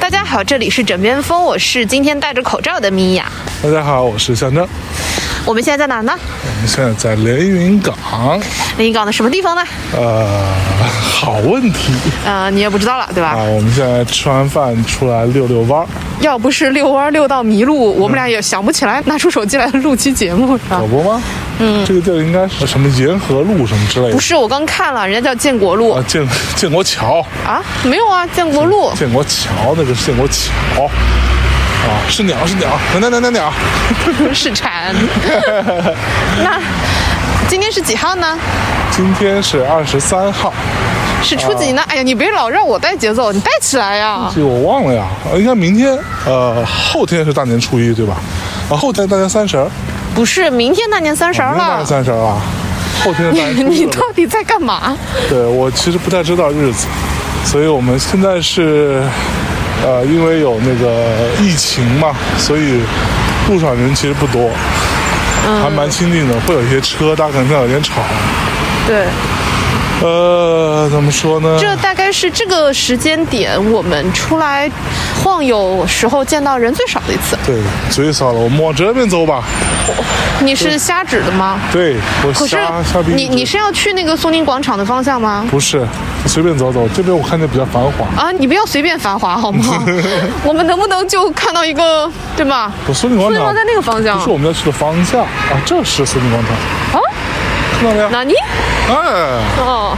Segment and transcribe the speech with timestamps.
[0.00, 3.30] 大家好，这里是枕边风，我是今天戴着口罩的米娅。
[3.62, 4.66] 大家好，我是象征。
[5.44, 6.12] 我们现在在哪儿呢？
[6.16, 8.40] 我们现在在连云港，
[8.76, 9.62] 连云港的什么地方呢？
[9.92, 10.44] 呃，
[11.02, 11.92] 好问题
[12.24, 13.30] 呃，你也不知道了，对吧？
[13.30, 13.42] 啊！
[13.42, 15.86] 我们现在吃完饭出来遛遛弯儿，
[16.20, 20.86] 要不是遛弯儿遛到迷路，我们俩也想不起来拿出手机来录期节目，是吧可？
[20.86, 21.20] 不吗？
[21.58, 28.92] 嗯，这个地儿应该是什么沿河路什么之类的不是，我刚看了，人家叫建国路啊，建建国桥，啊，没有啊，建国路。
[28.94, 30.88] 建国桥那个是建国桥
[31.84, 32.68] 啊，是鸟是鸟，
[32.98, 33.52] 鸟鸟鸟鸟，
[34.32, 34.94] 是蝉。
[36.42, 36.58] 那
[37.48, 38.38] 今天是几号呢？
[38.90, 40.52] 今天是二十三号，
[41.22, 41.82] 是初几呢？
[41.88, 44.30] 哎呀，你别老让我带节奏，你带起来呀！
[44.34, 48.16] 这我忘了呀，呃应该明天，呃，后天是大年初一对吧？
[48.70, 49.66] 啊，后天大年三十儿，
[50.14, 51.86] 不是，明天大年三十儿了明天大年。
[51.86, 52.40] 三十儿啊，
[53.04, 54.96] 后天大年你初一了 你到底在干嘛？
[55.28, 56.86] 对我其实不太知道日子，
[57.44, 59.02] 所以我们现在是，
[59.84, 62.80] 呃，因为有那个疫情嘛，所以
[63.48, 64.50] 路上人其实不多，
[65.62, 68.02] 还蛮清静的，会有一些车，大家可能看到有点吵。
[68.86, 69.06] 对，
[70.02, 71.56] 呃，怎么说呢？
[71.60, 74.70] 这大概是这个时间点我们出来
[75.22, 77.38] 晃悠时候见到人最少的一次。
[77.46, 77.56] 对，
[77.90, 79.44] 最少了，我们往这边走吧。
[80.40, 81.60] 你是瞎指的吗？
[81.70, 83.12] 对，我可是瞎瞎逼。
[83.14, 85.46] 你你是要去那个苏宁广场的方向吗？
[85.48, 85.86] 不是
[86.26, 86.88] 随便走走？
[86.88, 88.04] 这边我看见比较繁华。
[88.20, 89.84] 啊，你不要随便繁华好吗？
[90.44, 92.72] 我们能不能就看到一个，对吧？
[92.88, 97.02] 我苏宁广场苏宁广在那个方向不是我们要去的方向啊，这是苏宁广场，啊？
[98.10, 98.34] 哪里？
[98.88, 98.94] 哎，
[99.58, 99.96] 哦，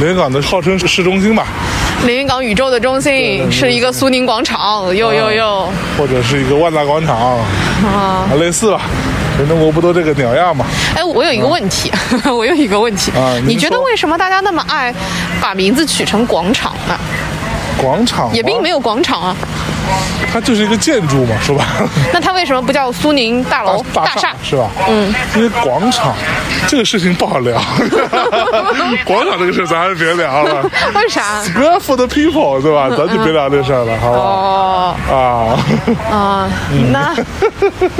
[0.00, 1.46] 连云港的号称是市中心吧？
[2.06, 5.68] 连云港宇宙的中心是一个苏宁广场，又又又！
[5.98, 7.38] 或者是一个万达广场
[7.84, 8.82] 啊，类似吧。
[9.36, 10.64] 全中国不都这个鸟样吗？
[10.94, 11.90] 哎，我有一个问题，
[12.30, 14.94] 我有一个问题，啊你觉得为什么大家那么爱
[15.40, 16.96] 把名字取成广场呢？
[17.76, 19.36] 广场也并没，有广场啊，
[20.32, 24.32] 它就是一个建筑嘛，说白了， 那它为什么不叫苏宁大楼、 大大厦？
[24.42, 24.68] 是吧？
[24.88, 26.14] 嗯，因为广场
[26.66, 27.60] 这个事情不好聊，
[29.04, 30.68] 广场这个事咱还是别聊了。
[30.94, 32.88] 为啥？Square for the people，对吧？
[32.96, 34.18] 咱就别聊这事儿了，好吧？
[34.18, 35.58] 哦
[36.10, 36.50] 啊，啊、
[36.90, 37.14] 那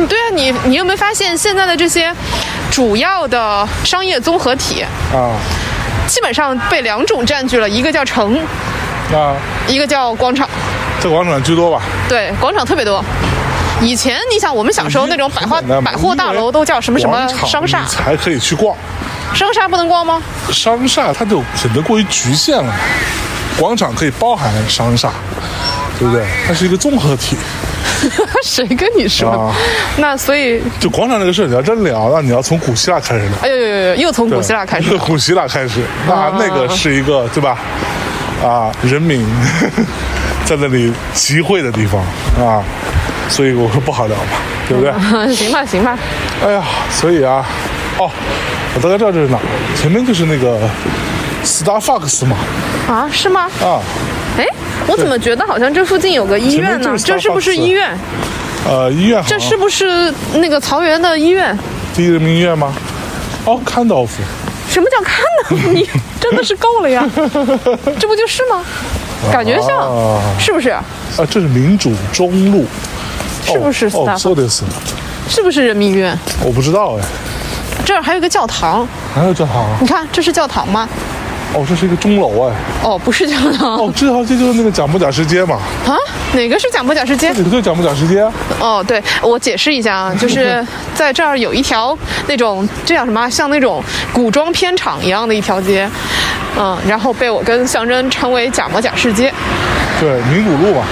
[0.09, 2.13] 对啊，你你有没有发现现在的这些
[2.71, 5.31] 主要的商业综合体，啊
[6.07, 8.37] 基本上被两种占据了，一个叫城，
[9.13, 9.33] 啊，
[9.67, 10.49] 一个叫广场。
[11.05, 11.83] 这广场居多吧？
[12.09, 13.05] 对，广场特别多。
[13.83, 18.75] 以前你想，我们小时候那种百货百货大楼都叫什么什么商厦，才可以去逛。
[19.35, 20.23] 商厦不能逛吗？
[20.51, 22.73] 商厦它就显得过于局限了，
[23.59, 25.11] 广场可以包含商厦，
[25.99, 26.25] 对不对？
[26.49, 27.37] 它是一个综合体。
[28.43, 29.29] 谁跟你说？
[29.31, 29.55] 啊
[29.99, 33.33] 那所以，就广场这个事，你要真聊，那你要从古希腊开始聊。
[33.43, 34.97] 哎呦呦呦呦，又从古希腊开始。
[34.97, 37.59] 古希腊开始，那那个是一个对吧？
[38.43, 39.27] 啊，人民
[40.45, 42.01] 在那里集会的地方
[42.39, 42.63] 啊，
[43.29, 44.39] 所以我说不好聊嘛，
[44.69, 45.35] 对不对？
[45.35, 45.99] 行吧，行吧。
[46.45, 47.45] 哎呀，所以啊，
[47.99, 48.11] 哦，
[48.75, 49.43] 我大概知道这是哪儿，
[49.75, 50.59] 前面就是那个
[51.45, 52.37] Star Fox 嘛，
[52.89, 53.49] 啊，是吗？
[53.63, 53.81] 啊，
[54.39, 54.47] 哎，
[54.87, 56.95] 我怎么觉得好像这附近有个医院呢？
[56.99, 57.97] 这是不是医院？
[58.67, 61.57] 呃，医院这是不是那个曹园的医院？
[61.95, 62.75] 第一人民医院吗？
[63.47, 64.23] 哦，康道夫，
[64.69, 65.23] 什么叫看
[65.57, 65.73] 呢？
[65.73, 65.89] 你
[66.21, 67.07] 真的是够了呀！
[67.99, 68.65] 这不就是吗？
[69.33, 70.21] 感觉像，啊。
[70.39, 70.71] 是不是？
[70.71, 70.83] 啊，
[71.31, 72.67] 这是民主中路，
[73.45, 74.63] 是不是哦 this，
[75.29, 75.43] 是。
[75.43, 76.19] 不是人民医院？
[76.43, 77.05] 我不知道哎，
[77.85, 80.89] 这儿还有一个教堂，还有教堂啊，你看这是教堂吗？
[81.55, 85.57] 哦，这是一个钟楼哎，哦，不是教堂哦，这条街就是那个蒋木甲士街嘛，
[85.87, 85.97] 啊，
[86.35, 87.39] 哪个是蒋木甲士街这？
[87.39, 90.65] 里头就是蒋木甲士街啊，哦，对，我解释一下啊，就是
[90.95, 91.97] 在这儿有一条
[92.27, 93.83] 那种这叫什么，像那种
[94.13, 95.89] 古装片场一样的一条街，
[96.59, 99.33] 嗯，然后被我跟象征称为贾模贾式街。
[100.01, 100.83] 对，名古路嘛，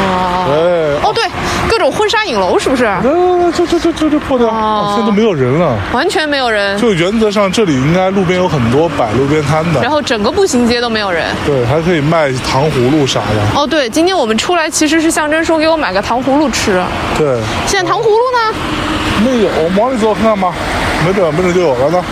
[0.00, 1.24] 啊，对，哦，对，
[1.68, 2.84] 各种婚纱影楼是不是？
[2.84, 5.76] 呃，这这这这这破掉，哦现在都没有人了。
[5.92, 11.26] 完全没有人，就原则上，这里应该路边有很多摆路边摊的然，后整个步行街都没有人。
[11.44, 13.60] 对，还可以卖糖葫芦啥的。
[13.60, 16.82] 哦，对，今天我们出来其实是象征说给我买个糖葫芦吃，
[17.18, 18.58] 对，现在糖葫芦呢？
[19.24, 20.52] 没有，我往里走看看吧，
[21.06, 22.02] 没准没准就有了呢。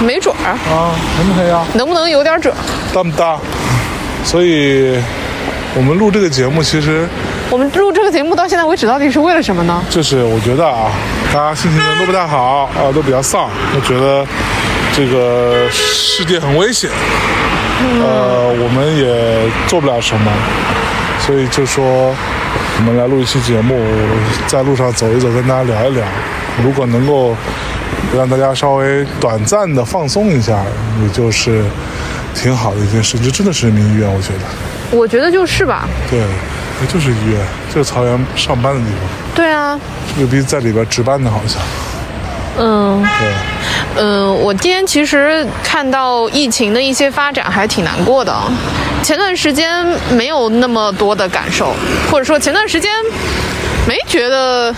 [0.00, 1.64] 没准儿，啊，能不能呀？
[1.74, 2.52] 能不能有点准？
[2.92, 3.36] 大不大？
[4.24, 4.98] 所以，
[5.76, 7.06] 我们录这个节目其实
[7.50, 9.82] 我们录这个节目到现在为止，到底是为了什么呢？
[9.90, 10.90] 就是我觉得啊，
[11.32, 14.24] 大家心情都不太好啊，都比较丧，我觉得
[14.94, 16.88] 这个世界很危险，
[18.00, 20.32] 呃，我们也做不了什么，
[21.18, 23.76] 所以就说我们来录一期节目，
[24.46, 26.04] 在路上走一走，跟大家聊一聊，
[26.62, 27.36] 如果能够
[28.16, 30.56] 让大家稍微短暂的放松一下，
[31.02, 31.64] 也就是
[32.32, 34.44] 挺好的一件事，这真的是人民医院，我觉得，
[34.90, 35.88] 我觉得就是吧。
[36.10, 36.20] 对，
[36.80, 37.40] 那就是医院，
[37.74, 39.78] 就是曹源上班的地方，对啊，
[40.18, 41.60] 有比在里边值班的好像，
[42.58, 43.28] 嗯对。
[43.96, 48.34] 嗯，我今天其实看到疫情的一些发展，还挺难过的。
[49.02, 51.74] 前段时间没有那么多的感受，
[52.10, 52.90] 或者说前段时间
[53.86, 54.74] 没觉得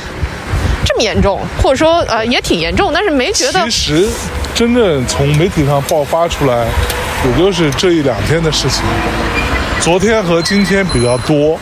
[0.85, 4.09] 这么严重，或者说呃也挺严重，但是没觉得其实
[4.55, 6.67] 真正从媒体上爆发出来，
[7.25, 8.83] 也就是这一两天的事情。
[9.81, 11.57] 昨天和今天比较多，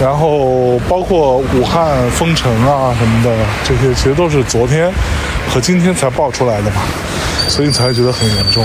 [0.00, 3.30] 然后包括武汉封城啊什么的，
[3.64, 4.90] 这些其实都是昨天
[5.52, 6.82] 和今天才爆出来的嘛，
[7.48, 8.64] 所以才觉得很严重。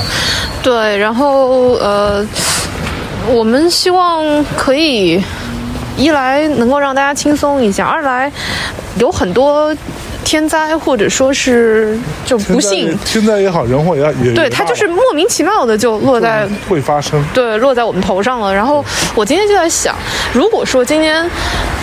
[0.62, 2.26] 对，然后呃，
[3.28, 5.24] 我们希望可以
[5.98, 8.32] 一来能够让大家轻松一下，二来
[8.98, 9.76] 有很多
[10.32, 17.22] 天灾或者说是就不幸，天灾也好，人祸也好，也对它就是莫名其妙的就落在会发生。
[17.34, 18.54] 对，落在我们头上了。
[18.56, 18.82] 然后
[19.14, 19.94] 我今天就在想，
[20.32, 21.30] 如果说今天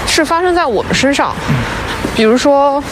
[0.06, 1.36] 是发生在我们身上，
[2.16, 2.82] 比如说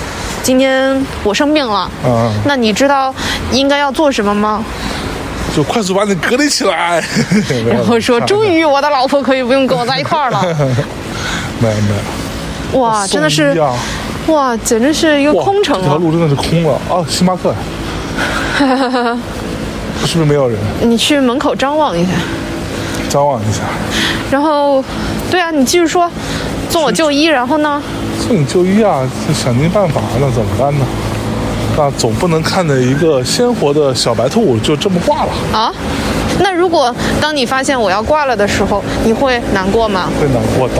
[0.42, 3.14] 今天我生病了，嗯那你知道
[3.50, 4.62] 应该要做什么吗？
[5.56, 7.02] 就快速把你隔离起来，
[7.66, 10.42] 然后说，终于我的老婆可以不用跟我在一块儿了。
[11.60, 11.94] 没有没
[12.74, 13.58] 有，哇，真的是
[14.28, 15.82] 哇，简直是一个空城啊！
[15.82, 17.04] 这条路真的是空了啊！
[17.08, 17.54] 星巴克，
[20.04, 20.58] 是不是没有人？
[20.82, 22.10] 你去门口张望一下，
[23.08, 23.60] 张望一下，
[24.30, 24.82] 然后，
[25.30, 26.10] 对啊，你继续说，
[26.68, 27.80] 送我就医，然后呢？
[28.20, 30.84] 送你就医啊，就想尽办法，那怎么办呢？
[31.76, 35.72] 那总不能看着一个鲜活的小白兔就这么挂了，啊？
[36.40, 40.10] 那如果当你发现我要挂了的时候，你会难过吗？
[40.20, 40.74] 会难过的，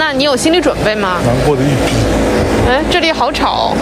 [0.00, 1.18] 那你有心理准备吗？
[1.26, 1.92] 难过的一批。
[2.66, 3.74] 哎，这里好吵，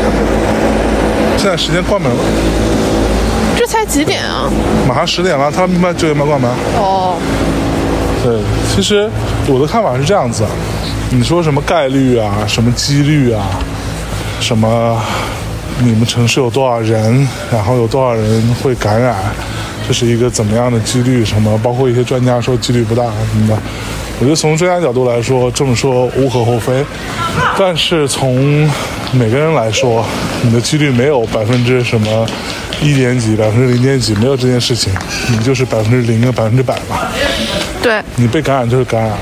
[1.36, 2.18] 现在时间关门了，
[3.56, 4.50] 这才几点啊？
[4.88, 6.50] 马上十点了，他们一般九点半关门。
[6.76, 7.14] 哦，
[8.24, 8.40] 对，
[8.74, 9.08] 其实
[9.46, 10.44] 我的看法是这样子，
[11.12, 13.46] 你说什么概率啊，什么几率啊，
[14.40, 15.00] 什么
[15.78, 19.14] 你们城市有多少人，然后有多少人会感染，
[19.86, 21.24] 这是一个怎么样的几率？
[21.24, 23.56] 什么，包括一些专家说几率不大什么的。
[24.20, 26.84] 我觉得从专家角度来说，这么说无可厚非，
[27.56, 28.68] 但是从
[29.12, 30.04] 每个人来说，
[30.42, 32.26] 你的几率没有百分之什么
[32.82, 34.92] 一点几、百分之零点几，没有这件事情，
[35.30, 37.06] 你就是百分之零跟百分之百嘛。
[37.80, 39.18] 对你被感染就是感染了，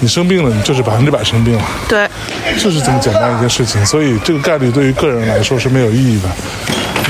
[0.00, 2.08] 你生病了你就是百分之百生病了，对，
[2.58, 3.86] 就是这么简单一件事情。
[3.86, 6.28] 所以这个概率对于个人来说是没有意义的。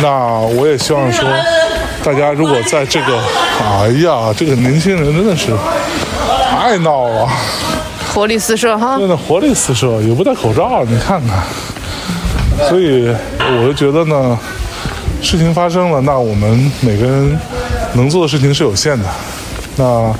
[0.02, 1.26] 那我也希望说，
[2.04, 3.18] 大家如果在这个，
[3.80, 5.50] 哎呀，这个年轻人真的是
[6.72, 7.28] 太闹了，
[8.14, 8.96] 活力四射哈。
[8.98, 11.42] 真的活力四射，也不戴口罩，你看看。
[12.66, 14.38] 所以我就觉得呢，
[15.20, 17.38] 事情发生了，那我们每个人
[17.92, 19.04] 能做的事情是有限的。
[19.76, 20.10] 那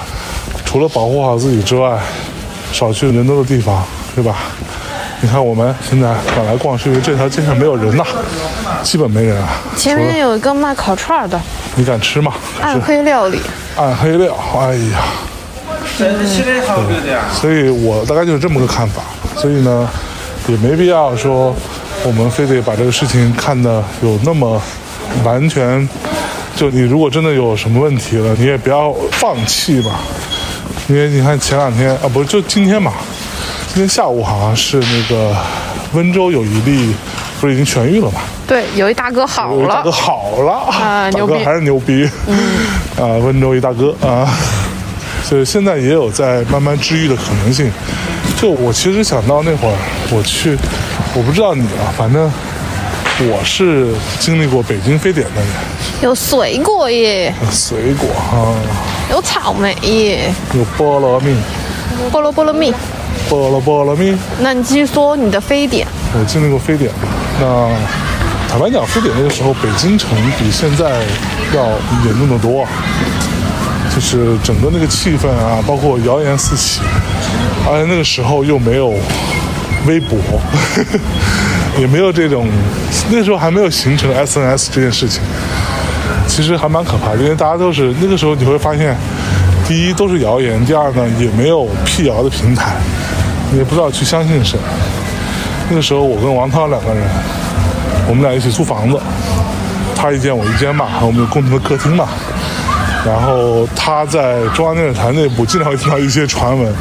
[0.66, 1.98] 除了保护好自己之外，
[2.70, 3.82] 少去人多的地方，
[4.14, 4.36] 对吧？
[5.22, 8.04] 你看我们现在赶来逛，是因为这条街上没有人呐，
[8.82, 9.48] 基本没人啊。
[9.74, 11.40] 前面有一个卖烤串儿的
[11.76, 12.34] 你敢吃吗？
[12.60, 13.40] 暗黑料理，
[13.74, 15.00] 暗黑料，哎呀。
[17.40, 19.02] 所以我大概就是这么个看法。
[19.36, 19.88] 所以呢，
[20.48, 21.54] 也没必要说
[22.04, 24.60] 我们非得把这个事情看得有那么
[25.24, 25.88] 完全。
[26.54, 30.00] 就你如果真的有什么问题了，你也不要放弃吧。
[30.88, 32.92] 因为你看前两天啊，不是就今天嘛，
[33.68, 35.34] 今天下午好像是那个
[35.94, 36.94] 温州有一例，
[37.40, 38.20] 不是已经痊愈了嘛？
[38.46, 42.38] 对，有一大哥好了有一大哥，好了 啊牛逼还是牛逼，嗯，
[43.00, 44.28] 啊，温州一大哥啊，
[45.32, 47.72] 所以现在也有在慢慢治愈的可能性。
[48.36, 49.74] 就我其实想到那会儿
[50.10, 50.58] 我去，
[51.14, 52.30] 我不知道你啊，反正
[53.30, 55.50] 我是经历过北京非典的人，
[56.02, 58.52] 有水果耶，水果啊，
[59.10, 61.34] 有草莓耶，有菠萝蜜，
[62.12, 62.70] 菠萝菠萝蜜。
[63.30, 65.88] 菠萝菠萝蜜，那你继续说你的非典。
[66.12, 66.90] 我经历过非典。
[67.40, 67.70] 那
[68.50, 71.00] 坦白讲，非典那个时候，北京城比现在
[71.54, 71.64] 要
[72.04, 72.68] 严重的多。
[74.04, 76.80] 是整个那个气氛啊，包括谣言四起，
[77.66, 78.92] 而且那个时候又没有
[79.86, 80.98] 微博，呵 呵
[81.80, 82.46] 也没有这种，
[83.10, 85.22] 那时候还没有形成 SNS 这件事情，
[86.26, 88.94] 其实还蛮可怕的，因为大家都是那个时候你会发现，
[89.66, 92.74] 第一都是谣言，第二呢也没有辟谣的平台，
[93.56, 94.58] 也不知道去相信谁。
[95.70, 97.02] 那个时候我跟王涛两个人，
[98.08, 99.00] 我们俩一起租房子，
[99.96, 102.08] 他一间我一间嘛，我们有共同的客厅嘛。
[103.04, 106.72] 然后他在中央电视台内部经常会听到一些传闻，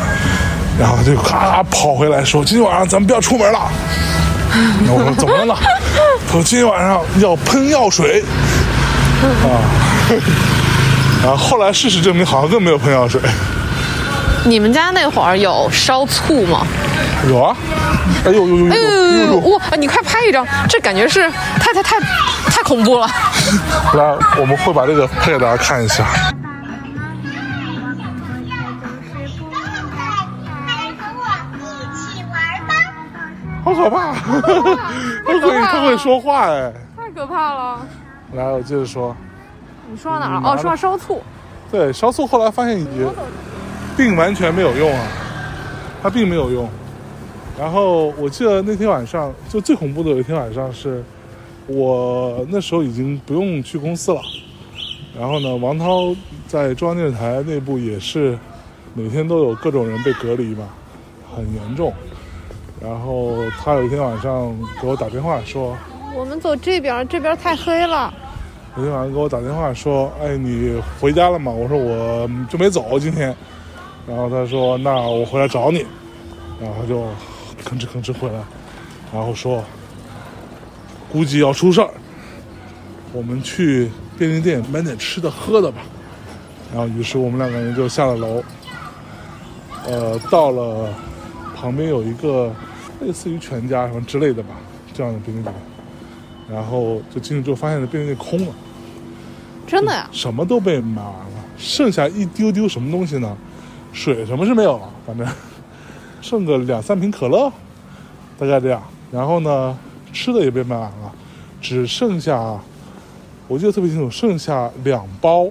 [0.79, 3.59] 然后他就咔跑回来说：“今天晚上咱们不要出门了。”
[4.85, 5.55] 那我说怎么了？
[6.27, 8.23] 他说今天晚上要喷药水
[9.23, 9.57] 啊。
[11.23, 13.19] 然后后来事实证明，好像更没有喷药水。
[14.43, 16.65] 你们家那会儿有烧醋吗？
[17.29, 17.55] 有啊，
[18.25, 19.37] 哎呦呦呦呦哎呦呦！
[19.37, 19.61] 哇！
[19.77, 21.29] 你快拍一张，这感觉是
[21.59, 21.99] 太太太
[22.49, 23.07] 太恐怖了。
[23.93, 26.05] 来，我们会把这个拍给大家看一下。
[33.63, 34.13] 好可怕！
[34.13, 36.73] 他会他会说话哎。
[36.97, 37.79] 太可怕了！
[38.33, 39.15] 来，我接着说。
[39.91, 40.49] 你说到哪儿了？
[40.49, 41.21] 哦，说到烧醋。
[41.71, 43.07] 对，烧醋后来发现也
[43.97, 45.07] 并完全没有用啊，
[46.01, 46.67] 它并没有用。
[47.59, 51.03] 然后我记得那天晚上，就最恐怖的有一天晚上是，
[51.67, 54.21] 我那时候已经不用去公司了。
[55.19, 56.15] 然后呢，王涛
[56.47, 58.39] 在中央电视台内部也是
[58.93, 60.69] 每天都有各种人被隔离嘛，
[61.35, 61.93] 很严重。
[62.81, 65.77] 然后他有一天晚上给我打电话说，
[66.15, 68.11] 我们走这边，这边太黑了。
[68.77, 73.35] 有天晚上给我打电话说：“哎，你回家了吗？”我说：“我就没走今天。”
[74.07, 75.85] 然后他说：“那我回来找你。”
[76.61, 77.01] 然后他就
[77.63, 78.43] 吭哧吭哧回来，
[79.13, 79.63] 然后说
[81.11, 81.89] ：“估计要出事儿，
[83.13, 85.81] 我们去便利店买点吃的喝的吧。”
[86.73, 88.43] 然后于是我们两个人就下了楼，
[89.85, 90.93] 呃，到了
[91.55, 92.53] 旁边有一个
[93.01, 94.55] 类似于全家什么之类的吧，
[94.93, 95.53] 这样的便利店。
[96.49, 98.53] 然后就进去之后，发现这便利店空了，
[99.65, 100.09] 真的呀？
[100.11, 103.37] 什么都被买完了，剩下一丢丢什么东西呢？
[103.93, 105.27] 水什么是没有了，反正
[106.21, 107.51] 剩个两三瓶可乐，
[108.37, 108.81] 大概这样。
[109.11, 109.77] 然后呢，
[110.13, 111.11] 吃的也被卖完了，
[111.61, 112.57] 只剩下
[113.47, 115.47] 我记得特别清楚，剩下两包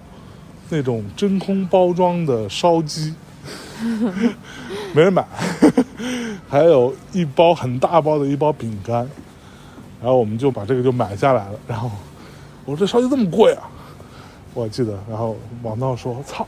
[0.71, 3.15] 那种真空包装的烧鸡，
[4.95, 5.25] 没人买，
[6.49, 9.07] 还有一包很大包的一包饼干。
[10.01, 11.59] 然后我们就把这个就买下来了。
[11.69, 11.91] 然后
[12.65, 13.69] 我说这烧鸡这么贵啊，
[14.55, 14.99] 我记得。
[15.07, 16.47] 然后王道说：“操，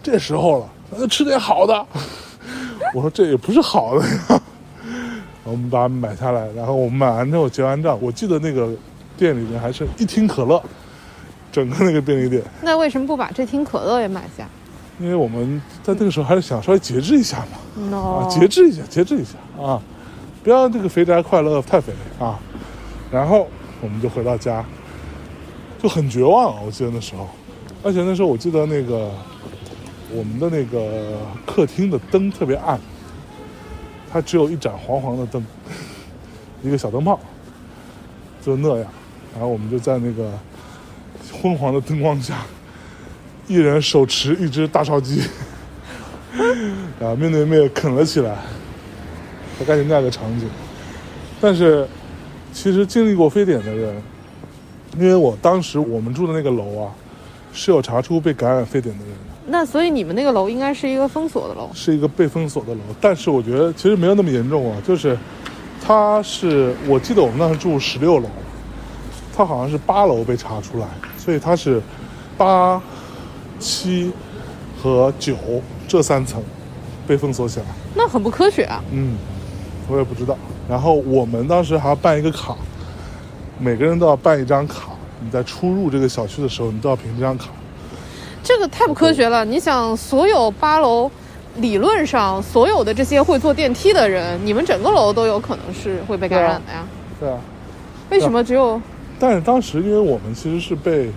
[0.00, 0.68] 这时候了，
[1.08, 1.86] 吃点好的。
[2.94, 4.18] ”我说这也不是好的呀。
[4.28, 8.70] 然后我们把它买下来，然后我们买完之后结完账，我记得那个
[9.16, 10.62] 店里面还剩一听可乐，
[11.50, 14.46] 整个那个便利店，那为什么不把这听可乐也买下
[15.00, 17.44] 因为我们在那个时候还是想稍微节制一下
[17.80, 17.96] 嘛。
[17.96, 19.80] 啊，节制一下，节制一下啊，
[20.42, 22.38] 不要这个肥宅快乐太肥啊。
[23.10, 23.46] 然后
[23.80, 24.64] 我们就回到家，
[25.82, 26.60] 就很绝望啊。
[26.66, 27.28] 我记得那时候，
[27.82, 29.10] 而且那时候我记得那个
[30.12, 32.80] 我们的那个客厅的灯特别暗，
[34.10, 35.44] 它只有一盏黄黄的灯，
[36.62, 37.18] 一个小灯泡，
[38.42, 38.86] 就那样。
[39.32, 40.32] 然后我们就在那个
[41.30, 42.46] 昏黄的灯光下，
[43.46, 45.22] 一人手持一只大烧鸡。
[47.00, 48.36] 啊，面对面啃了起来，
[49.58, 50.48] 大概是那样的场景。
[51.40, 51.86] 但是，
[52.52, 54.02] 其实经历过非典的人，
[54.96, 56.92] 因为我当时我们住的那个楼啊，
[57.52, 61.70] 是有查出被感染非典的人的，那所以你们那个楼应该是一个封锁的楼。
[61.74, 62.80] 是一个被封锁的楼。
[63.00, 65.16] 但是我觉得其实没有那么严重啊，就是
[65.82, 68.28] 它是我记得我们当时住十六楼，
[69.34, 70.86] 它好像是八楼被查出来，
[71.16, 71.80] 所以它是
[72.36, 72.80] 八、
[73.58, 74.12] 七
[74.80, 75.34] 和九
[75.86, 76.42] 这三层
[77.06, 77.66] 被封锁起来。
[77.94, 78.84] 那很不科学啊！
[78.92, 79.16] 嗯，
[79.88, 80.36] 我也不知道。
[80.68, 82.54] 然后我们当时还要办一个卡，
[83.58, 84.90] 每个人都要办一张卡。
[85.20, 87.48] 你在出入这个小区的时候，你都要凭这张卡。
[88.42, 89.44] 这个太不科学了。
[89.44, 91.10] 你想，所有八楼，
[91.56, 96.86] 理论上所有的这些会坐电梯的人，你们整个楼都有可能是会被感染的呀。
[97.20, 97.38] 对啊，
[98.10, 98.80] 为什么只有？
[99.18, 101.10] 但是当时因为我们其实是被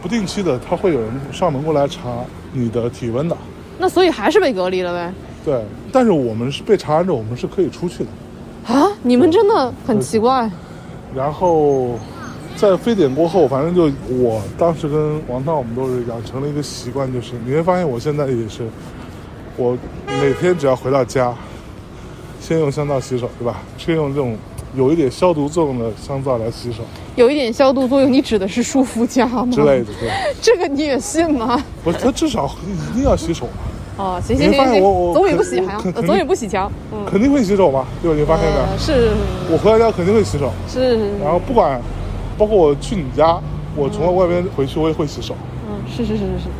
[0.00, 2.10] 不定期的，他会有人上门过来查
[2.52, 3.36] 你的体温的。
[3.78, 5.12] 那所以还是被隔离了呗？
[5.44, 8.72] 对，但是我们是被查完之后，我们是可以出去的。
[8.72, 10.48] 啊，你们真的很奇怪。
[11.12, 11.98] 然后
[12.56, 18.62] 在非典过后，反正就我当时跟王涛，我们都是养成了一个习惯，就是你会发现我现在也是，
[19.56, 21.34] 我每天只要回到家，
[22.40, 23.62] 先用香皂洗手，对吧？
[23.76, 24.36] 先用这种
[24.76, 26.78] 有一点消毒作用的香皂来洗手
[27.16, 29.48] 有一点消毒作用，你指的是舒肤佳吗？
[29.52, 30.10] 之类的，对。
[30.40, 31.62] 这个你也信吗？
[31.82, 38.16] 不是，他至少一定要洗手嘛，哦，行行行行，我我总也不洗还肯肯总也不洗墙，嗯，肯定会洗手嘛，对吧？
[38.16, 38.62] 你发现没有？
[38.62, 39.10] 呃是
[39.50, 41.78] 我回到家肯定会洗手，是，然后不管，
[42.42, 43.38] 包括我去你家，
[43.76, 45.36] 我从外边回去我也会洗手。
[45.70, 46.50] 嗯，是是是是是，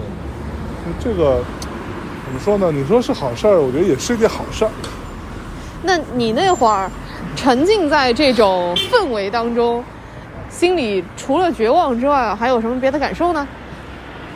[1.03, 1.43] 这个
[2.25, 2.71] 怎么说呢？
[2.71, 4.71] 你说是好事儿，我觉得也是一件好事儿。
[5.83, 6.89] 那你那会儿
[7.35, 9.83] 沉浸在这种氛围当中，
[10.49, 13.45] 心里除了绝望之外，还有什么别的感受呢？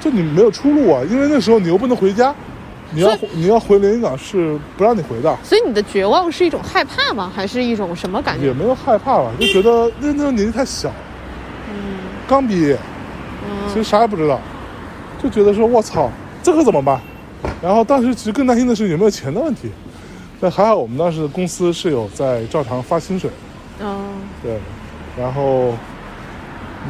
[0.01, 2.35] 就你没有出路啊，因为那时候你又不能回家，
[2.91, 7.31] 你要你要回连云港是不让你回的，所以你的绝望是一种害怕吗？
[7.33, 8.47] 还是一种什么感觉？
[8.47, 10.91] 也没有害怕吧，就觉得那那时候年纪太小，
[12.27, 12.77] 刚毕业，
[13.69, 14.41] 其实啥也不知道，
[15.23, 16.11] 就觉得说我操，
[16.43, 17.01] 这可怎么办？
[17.63, 19.71] 然后当时其实更担心的是有没有钱的问题，
[20.41, 23.31] 但还好我们当时公司是有在照常发薪水，
[23.81, 23.97] 嗯，
[24.43, 24.59] 对，
[25.19, 25.73] 然后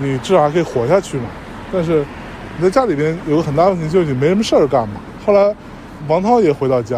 [0.00, 1.24] 你至少还可以活下去嘛。
[1.72, 2.04] 但是
[2.56, 5.00] 你在家里边有个很大问题，就是你没什么事儿干嘛。
[5.24, 5.54] 后来
[6.08, 6.96] 王涛也回到家，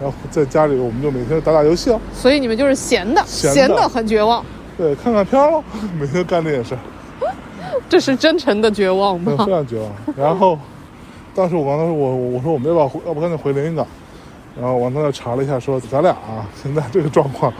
[0.00, 3.88] 然后在家里我们就每天打打游戏啊，所以你们就是闲的，闲的。
[3.88, 4.44] 很绝望，
[4.76, 5.62] 对，看看片儿，
[6.00, 6.80] 每天干这件事儿，
[7.88, 9.52] 这是真诚的绝望对，吗非？
[9.52, 9.90] 常绝望。
[10.16, 10.58] 然后
[11.34, 13.86] 当时我王涛说我我说我们要不要回要不干脆回连云港？
[14.60, 17.52] 然后王涛就查了一下说咱俩啊现在这个状况，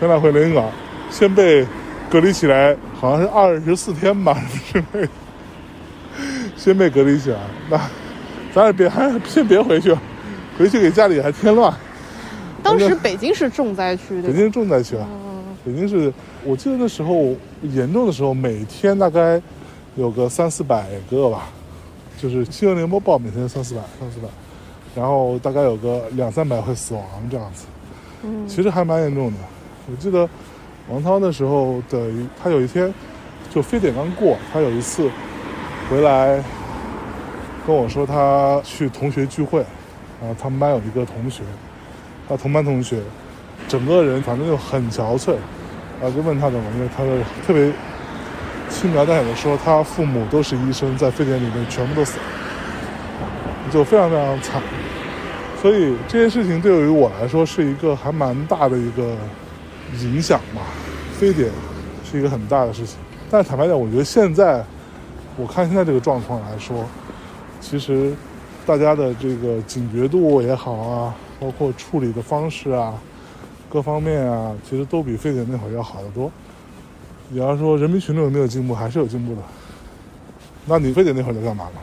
[0.00, 0.64] 咱俩回连云港，
[1.10, 1.66] 先被
[2.08, 4.40] 隔离起来，好像是二十四天吧
[4.72, 5.08] 之类的。
[6.56, 7.80] 先被隔离起来，那
[8.54, 9.94] 咱也别还先别回去，
[10.56, 11.72] 回去给家里还添乱。
[12.62, 14.22] 当时北京是重灾区？
[14.22, 15.06] 北京重灾区啊，
[15.64, 16.12] 北京是
[16.44, 19.40] 我记得那时候严重的时候，每天大概
[19.96, 21.48] 有个三四百个吧，
[22.18, 24.28] 就是新闻联播报每天三四百三四百，
[24.94, 27.64] 然后大概有个两三百会死亡这样子，
[28.22, 28.46] 嗯。
[28.46, 29.38] 其实还蛮严重的。
[29.90, 30.28] 我记得
[30.90, 32.92] 王涛那时候的一，他有一天
[33.50, 35.10] 就非典刚过，他有一次
[35.88, 36.42] 回来
[37.66, 39.60] 跟我说他去同学聚会，
[40.20, 41.42] 然后他们班有一个同学，
[42.28, 43.00] 他同班同学，
[43.66, 45.36] 整个人反正就很憔悴，
[46.00, 47.10] 然后就问他怎么，他就
[47.46, 47.72] 特别
[48.86, 52.24] 轻描淡写的说他父母都是医生，在非典里面全部都死了，
[53.72, 54.62] 就非常非常惨。
[55.60, 59.16] 所以这件事情对于我来说是一个还蛮大的一个
[60.00, 60.62] 影响吧，
[61.18, 61.50] 非典
[62.08, 62.96] 是一个很大的事情。
[63.28, 64.64] 但坦白讲，我觉得现在
[65.36, 66.84] 我看现在这个状况来说，
[67.60, 68.14] 其实
[68.64, 72.94] 大家的这个警觉度也好啊，包括处理的方式啊，
[73.68, 76.30] 各方面啊，其实都比非典那会儿要好得多。
[77.28, 79.42] 你要说人民群众有没有进步，还是有进步的。
[80.64, 81.80] 那你非得那会儿在干嘛呢？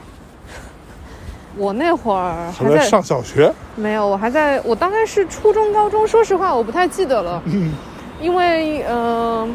[1.55, 3.53] 我那会儿还在上小学？
[3.75, 7.73] 没有，我还在我大概是初中、高中，说实话我不太记得了，嗯
[8.21, 9.49] 因为嗯、呃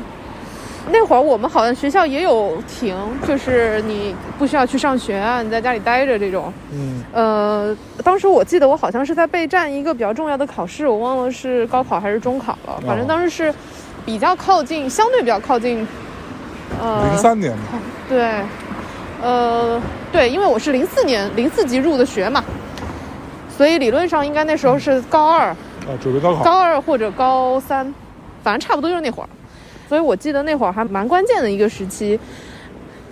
[0.91, 2.97] 那会儿我们好像学校也有停，
[3.27, 6.51] 就是你不需要去上学啊，你在家里待着这种。
[6.73, 13.55] 嗯呃，当时我记得我好像是在备战一个比较重要的考试，我忘了是高考还是中考了，反正当时是
[14.09, 15.87] 比较靠近，相对比较靠近。
[16.81, 17.65] 呃，零三年嘛，
[18.09, 18.43] 对，
[19.21, 19.79] 呃，
[20.11, 22.43] 对，因为我是零四年零四级入的学嘛，
[23.55, 25.57] 所以理论上应该那时候是高二、啊，
[26.01, 26.43] 准备高考。
[26.43, 27.93] 高二或者高三，
[28.43, 29.29] 反正差不多就是那会儿。
[29.91, 32.19] 所以我记得那会儿还蛮关键的一个时期，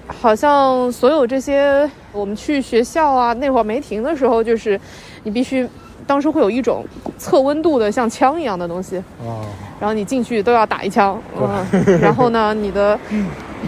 [0.07, 4.81] 好像所有这些我们去学校啊，那会儿没停的时候，就是
[5.25, 5.69] 你必须
[6.07, 6.85] 当时会有一种
[7.19, 9.45] 测温度的像枪一样的东西，哦，
[9.79, 12.99] 然后你进去都要打一枪，嗯，然后呢，你的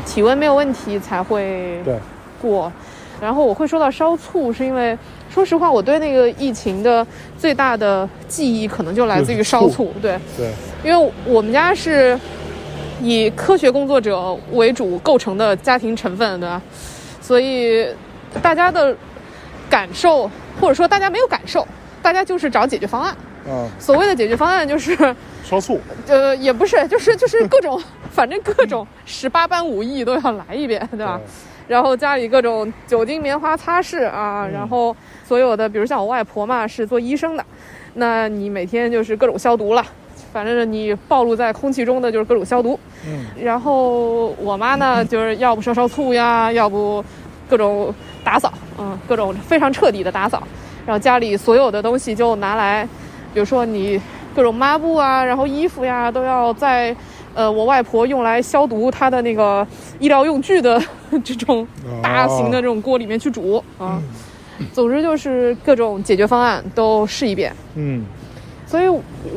[0.05, 1.99] 体温没有问题才会对，
[2.41, 2.71] 过。
[3.21, 4.97] 然后我会说到烧醋，是因为
[5.29, 7.05] 说实话，我对那个疫情的
[7.37, 10.53] 最大的记忆可能就来自于烧就是醋，对，对，
[10.85, 12.17] 因为我们家是
[13.03, 16.62] 以科学工作者为主构成的家庭成分，对吧？
[17.21, 17.88] 所以
[18.41, 18.97] 大家的
[19.69, 21.67] 感受，或者说大家没有感受，
[22.03, 23.17] 大家就是找解决方案。
[23.49, 24.97] 嗯，所谓的解决方案就是。
[25.45, 27.81] 烧醋，呃，也不是，就是就是各种，
[28.13, 31.19] 反正各种十八般武艺都要来一遍，对吧？
[31.67, 34.95] 然后家里各种酒精棉花擦拭啊，然后
[35.27, 37.43] 所有的，比如像我外婆嘛是做医生的，
[37.95, 39.83] 那你每天就是各种消毒了，
[40.35, 42.79] 反正你暴露在空气中的就是各种消毒。
[43.07, 47.03] 嗯，然后我妈呢，就是要不烧烧醋呀，要不
[47.49, 50.43] 各种打扫，嗯，各种非常彻底的打扫。
[50.88, 52.83] 然后家里所有的东西就拿来，
[53.35, 54.01] 比如说你
[54.35, 56.96] 各种抹布啊，然后衣服呀，都要在
[57.35, 59.66] 呃我外婆用来消毒她的那个
[59.98, 60.83] 医疗用具的
[61.22, 61.68] 这种
[62.03, 64.01] 大型的这种锅里面去煮啊。
[64.72, 68.03] 总之就是各种解决方案都试一遍，嗯。
[68.66, 68.88] 所以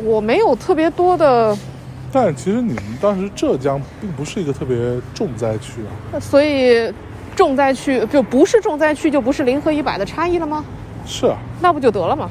[0.06, 1.58] 我没有特别多的，
[2.14, 4.78] 但其实你们当时浙江并不是一个特别
[5.14, 5.82] 重灾区
[6.14, 6.18] 啊。
[6.18, 6.90] 所以
[7.36, 10.64] 重灾区就不是重灾区，就不是零和一百的差异了吗？
[11.12, 12.30] 是啊，那不就得了吗？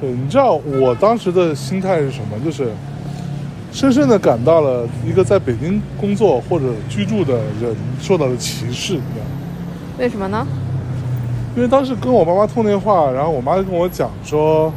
[0.00, 2.38] 对，你知道我当时的心态是什么？
[2.44, 2.68] 就是
[3.72, 9.30] 深深的感到了一个在北京工作或者居住的人受到的歧视，你知道吗？
[9.98, 10.46] 为什么呢？
[11.56, 14.72] 因为当时跟我妈妈通电话，然后我妈就跟我讲说，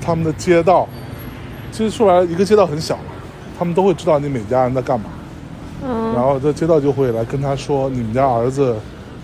[0.00, 0.86] 他们的街道
[1.70, 3.04] 其实说白了，一个街道很小嘛，
[3.58, 5.06] 他们都会知道你每家人在干嘛。
[5.82, 8.76] 嗯，然后这街道就会来跟他说，你们家儿子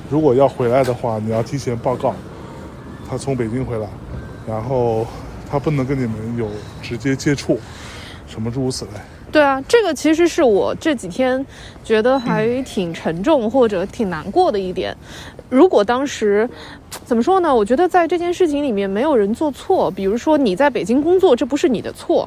[0.09, 2.15] 如果要回来的话，你要提前报告，
[3.09, 3.89] 他从北京回来，
[4.47, 5.07] 然后
[5.51, 6.49] 他不能跟你们有
[6.83, 7.59] 直接接触，
[8.27, 8.91] 什么诸如此类。
[9.31, 11.45] 对啊，这个其实是我这几天
[11.85, 14.97] 觉得还挺沉重或者挺难过的一点。
[15.51, 16.49] 如果当时
[17.05, 17.55] 怎么说呢？
[17.55, 19.91] 我觉得在这件事情里面没有人做错。
[19.91, 22.27] 比如说你在北京工作，这不是你的错；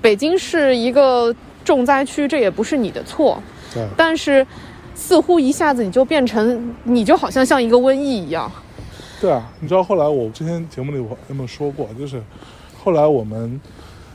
[0.00, 3.42] 北京是一个重灾区，这也不是你的错。
[3.74, 4.46] 对，但是
[4.94, 8.50] 似乎一下子你就变成，你就好像像一个瘟疫一样。
[9.20, 12.22] 对啊，你知道后来我之前节目里我有没有说过，就是
[12.82, 13.60] 后来我们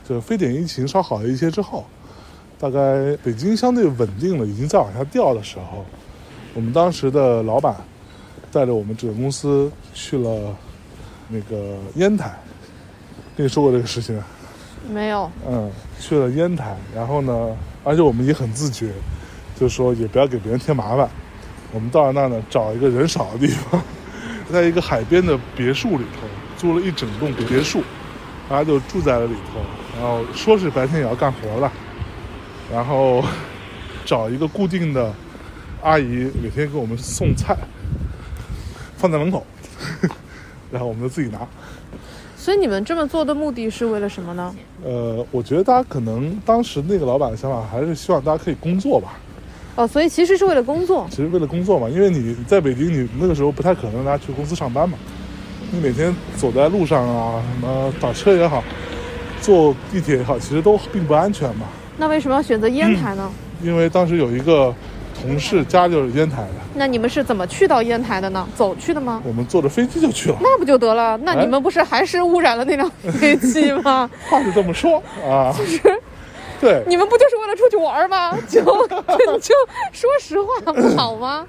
[0.02, 1.84] 就是非典疫情稍好一些之后，
[2.58, 5.84] 大概北京相对稳定了，已经在往下掉的时候，
[6.54, 7.76] 我们当时的老板
[8.50, 10.56] 带着我们这个公司去了
[11.28, 12.34] 那个烟台，
[13.36, 14.26] 跟你说过这个事情啊？
[14.90, 18.90] 没有，嗯，去了烟台，然后呢，而且我们也很自觉，
[19.58, 21.08] 就是说也不要给别人添麻烦。
[21.72, 23.82] 我们到了那儿呢，找一个人少的地方，
[24.52, 27.82] 在一个海边的别墅里头租了一整栋别墅，
[28.48, 29.60] 大家就住在了里头。
[29.98, 31.72] 然后说是白天也要干活了，
[32.70, 33.24] 然后
[34.04, 35.12] 找一个固定的
[35.82, 37.56] 阿姨，每天给我们送菜，
[38.96, 39.46] 放在门口，
[40.70, 41.38] 然后我们就自己拿。
[42.36, 44.54] 所以你们这么做的目的是为了什么呢？
[44.84, 49.18] 呃，我觉得大家可能当时那个老板的想法还是希望大家可以工作吧。
[49.76, 51.06] 哦，所以其实是为了工作。
[51.10, 54.98] 其实为了工作嘛，因为你在北京，你那个时候不太可能大家去公司上班嘛。
[55.70, 58.62] 你每天走在路上啊，什么打车也好，
[59.40, 61.66] 坐地铁也好，其实都并不安全嘛。
[61.98, 63.30] 那为什么要选择烟台呢？
[63.62, 64.74] 因为当时有一个
[65.20, 68.46] 同事家就是烟台的，那你们是怎么去到烟台的呢？
[68.54, 69.20] 走去的吗？
[69.24, 70.36] 我们坐着飞机就去了。
[70.40, 71.18] 那不就得了？
[71.24, 74.08] 那你们不是还是污染了那辆飞机吗？
[74.30, 75.80] 话是这么说啊， 就是
[76.66, 78.36] 对，你们不就是为了出去玩吗？
[78.50, 79.54] 就就就
[79.92, 81.46] 说实话不好吗？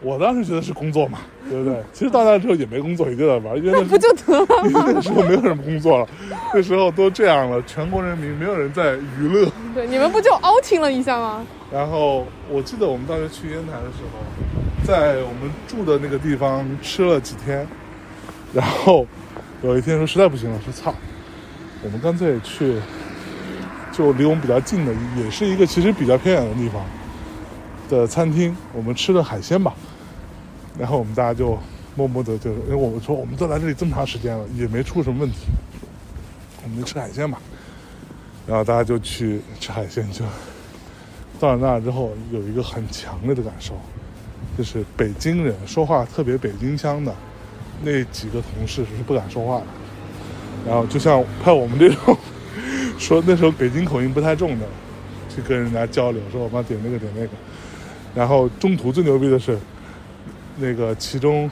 [0.00, 1.76] 我当时觉得是工作嘛，对不对？
[1.92, 4.84] 其实到那之后也没工作，也就在玩，因为那不就得了因为吗？
[4.86, 6.08] 那个时候没有什么工作了，
[6.54, 9.46] 那时候都这样了，全国人民没有人在娱乐。
[9.74, 11.44] 对，你们不就 outing 了一下吗？
[11.70, 17.66] 然后我记得我们当时去烟台的时候，在我们住的那个地方吃了几天，
[18.54, 19.06] 然后
[19.62, 20.94] 有一天说实在不行了，说操，
[21.82, 22.76] 我们干脆去，
[23.96, 26.82] 就离我们比较近的，也是一个其实比较偏远的地方
[27.88, 29.72] 的餐厅，我们吃的海鲜吧。
[30.76, 31.56] 然后我们大家就
[31.94, 35.46] 默默的就，因为我们说我们都来这里这么长时间了，也没出什么问题，
[36.64, 37.38] 我们就吃海鲜吧。
[38.46, 40.24] 然后大家就去吃海鲜，就
[41.38, 43.74] 到了那之后，有一个很强烈的感受，
[44.58, 47.14] 就是北京人说话特别北京腔的
[47.82, 49.66] 那几个同事是不敢说话的。
[50.66, 52.16] 然后就像派我们这种
[52.98, 54.66] 说那时候北京口音不太重的，
[55.34, 57.28] 去跟人家交流，说我们要点那个点那个。
[58.14, 59.58] 然后中途最牛逼的是，
[60.56, 61.50] 那个其中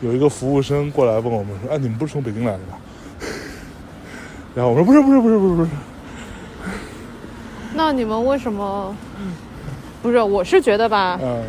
[0.00, 2.78] 有一个服务生过来问我们说：“哎，你们不是从北京来的吧？”
[4.54, 5.70] 然后我说：“不是，不是，不是，不是，不是。”
[7.74, 8.94] 那你们为什么？
[10.02, 11.42] 不是，我是觉得吧，嗯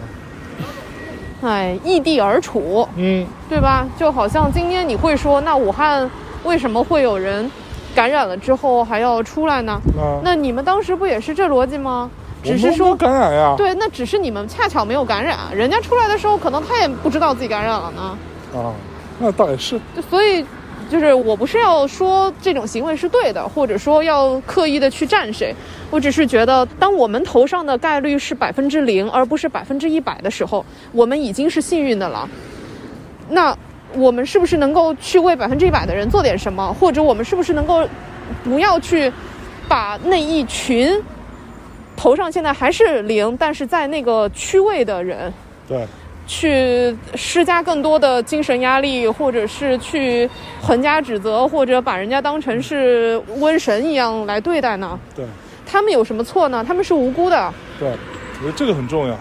[1.41, 3.85] 哎，异地而处，嗯，对吧？
[3.99, 6.09] 就好像今天你会说，那武汉
[6.45, 7.51] 为什么会有人
[7.95, 9.81] 感染了之后还要出来呢？
[9.97, 12.11] 啊，那你们当时不也是这逻辑吗？
[12.43, 13.55] 只是说，感染呀。
[13.57, 18.17] 对，那只是你们恰巧没有感染，人家出来的时候可能他也不知道自己感染了呢。
[18.53, 18.71] 啊，
[19.17, 19.79] 那倒也是。
[20.07, 20.45] 所以，
[20.87, 25.55] 就是我不是要说这种行为是对的，或者说要刻意的去站谁，
[25.89, 32.29] 我只是觉得，当我们头上的概率是百分之零，而不是百分之一百的时候，我们已经是幸运的了。
[33.29, 33.57] 那
[33.97, 37.87] 我们是不是能够去为百分之一百的人做点什么，或者我们是不是能够
[38.43, 39.11] 不要去
[39.67, 41.01] 把那一群
[41.95, 45.33] 头上现在还是零，但是在那个区位的人，
[45.67, 45.85] 对，
[46.27, 50.29] 去施加更多的精神压力，或者是去
[50.61, 54.99] 横加指责，或者把人家当成是瘟神一样来对待呢？
[55.15, 55.25] 对，
[55.65, 56.63] 他们有什么错呢？
[56.67, 57.53] 他们是无辜的。
[57.79, 59.17] 对，我觉得这个很重要。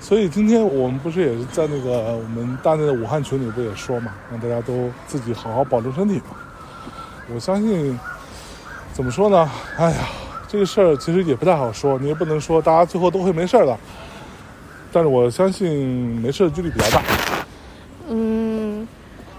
[0.00, 6.36] 所以今天我们不是也是在那个我们大内的武汉群里不也说嘛，让大家都自己好好保重身体嘛。
[7.34, 7.98] 我相信，
[8.92, 9.50] 怎么说呢？
[9.76, 9.96] 哎呀，
[10.46, 13.76] 这个事儿其实也不太好说，你也不能说大家最后都会没事儿的。
[14.92, 15.68] 但是我相信
[16.22, 17.02] 没事的几率比较大。
[18.08, 18.86] 嗯，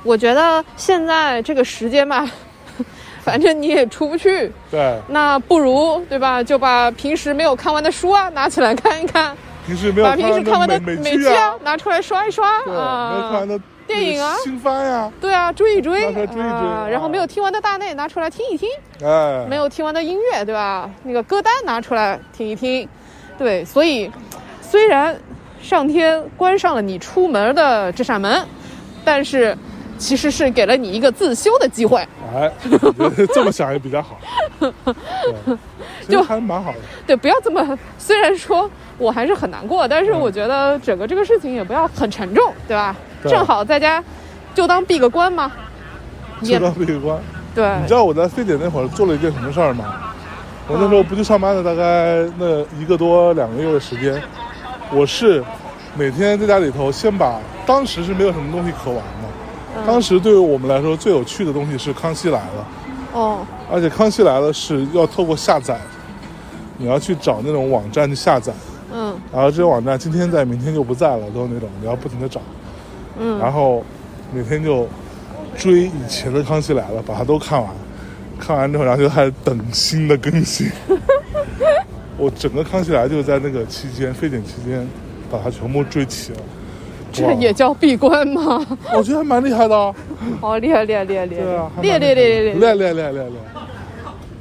[0.03, 2.29] 我觉得现在这个时间吧，
[3.23, 6.43] 反正你也出不去，对，那不如对吧？
[6.43, 9.35] 就把平时没有看完的书啊拿起来看一看，
[9.67, 13.47] 平时没有把平时看完的美美剧啊，拿出来刷一刷对，没有看啊完。
[13.47, 16.87] 的电影啊，新番呀，对啊，追一追，拿出来追一追啊。
[16.89, 18.69] 然后啊没有听完的大内拿出来听一听，
[19.03, 20.89] 哎，没有听完的音乐，对吧？
[21.03, 22.87] 那个歌单拿出来听一听，
[23.37, 24.09] 对，所以
[24.61, 25.17] 虽然
[25.61, 28.41] 上天关上了你出门的这扇门，
[29.03, 29.57] 但是
[29.97, 32.05] 其实是给了你一个自修的机会。
[32.35, 32.51] 哎，
[32.97, 34.17] 我觉得这么想也比较好，
[36.07, 36.77] 就还蛮好的。
[37.05, 37.77] 对，不要这么。
[37.97, 42.95] 虽然说我还是很难过，但是我觉得整个这个事情也不要很沉重，对吧？
[43.21, 44.03] 对正好在家
[44.53, 45.51] 就当闭个关嘛。
[46.41, 47.19] 就当闭个关。
[47.55, 49.85] 对，你知道我在非典那会儿做了一件什么事儿吗？
[50.67, 54.21] 我那时候不去上班了，大概那一个多两个月的时间，
[54.91, 55.43] 我是
[55.95, 62.67] 每天在家里头先把当时是没有什么东西可玩的，当时对于我们来说最有趣的东西是《康熙来了
[63.13, 63.39] 哦，》，
[63.73, 65.79] 而且《康熙来了》是要透过下载，
[66.77, 68.53] 你要去找那种网站去下载，
[68.93, 72.39] 嗯然后这些网站今天在，明天就不在了，都是那种你要不停的找，
[73.19, 73.83] 嗯，然后
[74.33, 74.87] 每天就
[75.55, 77.69] 追以前的《康熙来了》，把它都看完，
[78.39, 80.69] 看完之后，然后就开始等新的更新。
[82.17, 84.87] 我整个《康熙来了》就是在那个期间，非典期间，
[85.31, 86.39] 把它全部追齐了。
[87.11, 88.63] 这也叫闭关吗？
[88.93, 89.93] 我觉得还蛮厉害的啊。
[90.41, 92.53] 哦，厉害厉害厉害厉对啊，还害，厉害厉害厉害厉害。
[92.53, 93.35] 厉害厉害厉害厉害厉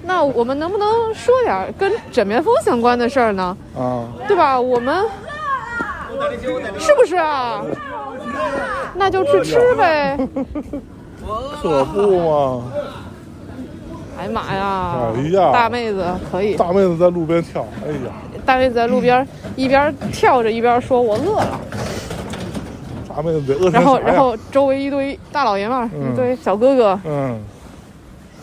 [0.06, 3.56] 那我们能不能说点儿跟枕边风相关的事儿呢？
[3.76, 4.06] 啊！
[4.28, 4.58] 对吧？
[4.60, 5.04] 我们
[6.78, 7.62] 是不是啊？
[8.94, 10.16] 那就去吃呗。
[11.60, 12.62] 可不嘛，
[14.18, 14.96] 哎呀妈呀！
[15.16, 18.12] 哎呀大妹子可以，大妹子在路边跳，哎呀，
[18.46, 21.60] 大妹子在路边一边跳着一边说：“我饿了。
[23.08, 27.40] 大妹子得饿”成然后，然后周围一堆大老爷们一堆小哥哥，嗯，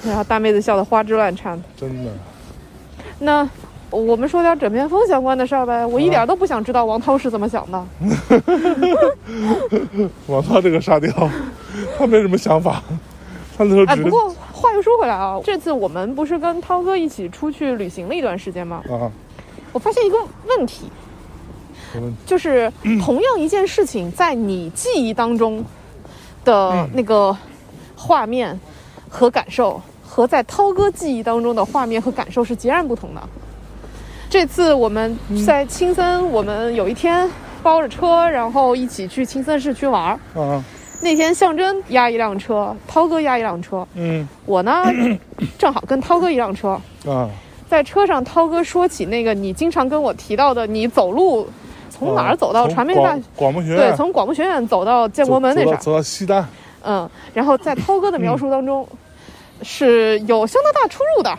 [0.06, 1.62] 然后大妹子笑得花枝乱颤。
[1.78, 2.12] 真的，
[3.20, 3.50] 那
[3.90, 5.86] 我们说点枕边风相关的事儿呗。
[5.86, 7.86] 我一点都不想知道王涛是怎么想的。
[10.28, 11.12] 王涛这个沙雕，
[11.98, 12.82] 他没什么想法，
[13.58, 18.82] 他那时候哎，只不过话又说回来啊，这次我们不是跟涛哥一起出去旅行了一段时间吗？
[18.90, 19.12] 啊，
[19.72, 20.86] 我发现一个问题，
[22.26, 22.72] 就是
[23.04, 25.64] 同样一件事情，在你记忆当中
[26.44, 27.36] 的那个
[27.96, 28.60] 画面
[29.08, 29.80] 和感受，
[30.14, 33.22] 和在涛哥记忆当中的画面和感受是截然不同的。
[34.30, 37.28] 这次我们在青森，我们有一天
[37.64, 40.20] 包着车，然后一起去青森市区玩儿。
[40.40, 40.64] 啊，
[41.02, 44.84] 那天象征压一辆车，涛哥压一辆车，嗯我呢
[45.58, 46.80] 正好跟涛哥一辆车。
[47.08, 47.28] 啊，
[47.68, 51.48] 在车上，涛哥说起那个你经常跟我提到的，你走路
[51.90, 56.48] 从哪儿走到传媒大广广播学院，对，从广播学院走到建国门那啥，走到西单，
[56.84, 58.88] 嗯，然后在涛哥的描述当中，
[59.64, 61.38] 是有相当大出入的。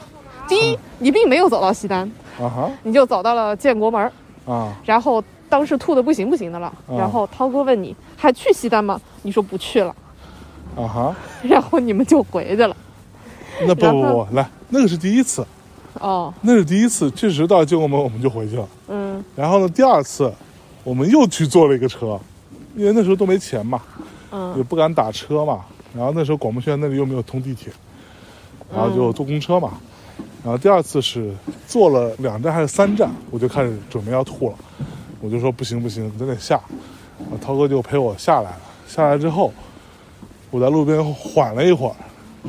[0.49, 2.71] 第一，你并没有走到西单，啊哈。
[2.83, 4.11] 你就走到了建国门，
[4.47, 4.75] 啊。
[4.85, 6.73] 然后当时吐的不行不行的了。
[6.89, 9.01] 嗯然后涛哥问你还去西单吗？
[9.23, 9.95] 你说不去了，
[10.77, 12.77] 啊哈， 然后你们就回去了。
[13.67, 15.47] 那不不不，来，那个是第一次，
[16.01, 18.69] 哦，那是第一次，确实到建国门我们就回去了。
[18.89, 19.25] 嗯。
[19.35, 20.33] 然后呢，第二次
[20.83, 22.19] 我们又去坐了一个车，
[22.75, 23.81] 因为那时候都没钱嘛，
[24.31, 24.55] 嗯。
[24.57, 25.61] 也嗯不敢打车嘛。
[25.97, 27.73] 然后那时候广播学院那里又没有通地铁，
[28.75, 29.75] 然后就坐公车嘛。
[30.43, 31.33] 然后第二次是
[31.67, 34.55] 坐了两站还是三站，我就开始准备要吐了，
[35.21, 36.61] 我就说不行不行，咱得下。
[37.41, 38.61] 涛哥就陪我下来了。
[38.87, 39.53] 下来之后，
[40.51, 41.95] 我在路边缓了一会儿，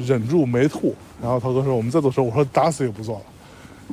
[0.05, 0.93] 忍住没吐。
[1.21, 3.21] 然后涛哥说我们再坐车，我说打死也不坐了。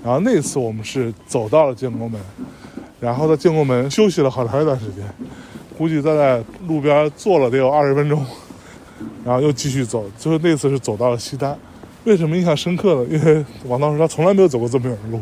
[0.03, 2.21] 然后那次我们是走到了建国门，
[2.99, 5.05] 然后在建国门休息了好长一段时间，
[5.79, 8.27] 估计在在路边坐了得有二十分钟，
[9.25, 11.57] 然后又继续走，最后那次是走到了西单。
[12.05, 13.07] 为什么印象深刻呢？
[13.11, 15.21] 因为王涛说他从来没有走过这么远的路，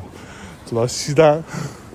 [0.64, 1.42] 走到西单，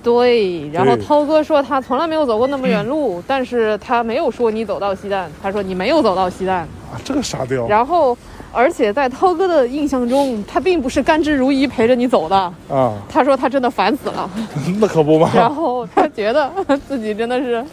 [0.04, 0.69] 对。
[0.69, 6.58] 然后涛哥说他从来没有走过那么远路，但是他没有说你走到西单，他说你没有走到西单。
[6.60, 8.15] 啊，这个傻屌然后，
[8.52, 12.36] 而且在涛哥的印象中，他并不是甘之如饴陪着你走的。
[12.69, 14.30] 啊，他说他真的烦死了，
[14.80, 15.32] 那可不嘛。
[15.34, 16.52] 然后他觉得
[16.88, 17.65] 自己真的是，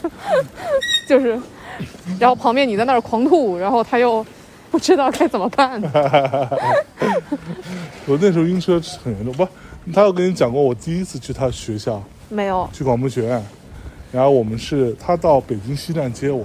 [1.06, 1.38] 就是，
[2.18, 4.24] 然后旁边你在那儿狂吐，然后他又
[4.72, 5.80] 不知道该怎么办。
[8.06, 9.46] 我那时候晕车很严重，不，
[9.92, 13.44] 他有跟你讲过我第一次去他学校，没有，去广播学院，
[14.10, 16.44] 然后我们是他到北京西站接我，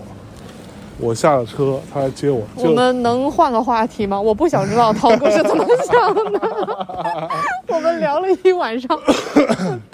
[0.99, 4.19] 我下了车，他来接我，我们能换个话题吗？
[4.19, 7.29] 我不想知道涛哥是怎么想的。
[7.69, 8.99] 我们聊了一晚上，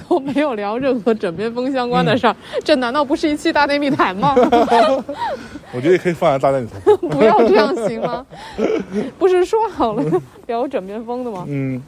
[0.07, 4.33] 都没有聊任何枕边风相关的事儿，这难道不是一期大内密谈吗？
[5.75, 6.97] 我觉得也可以放在大内密谈。
[7.09, 8.25] 不要这样行吗？
[9.19, 10.03] 不是说好了
[10.47, 11.43] 聊枕边风的吗？
[11.47, 11.81] 嗯，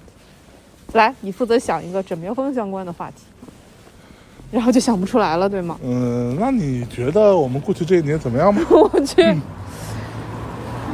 [0.93, 3.23] 来，你负责想一个枕边风相关的话题，
[4.51, 5.77] 然后就想不出来了，对吗？
[5.83, 8.61] 嗯，那你觉得我们过去这一年怎么样吗？
[8.71, 9.21] 我去，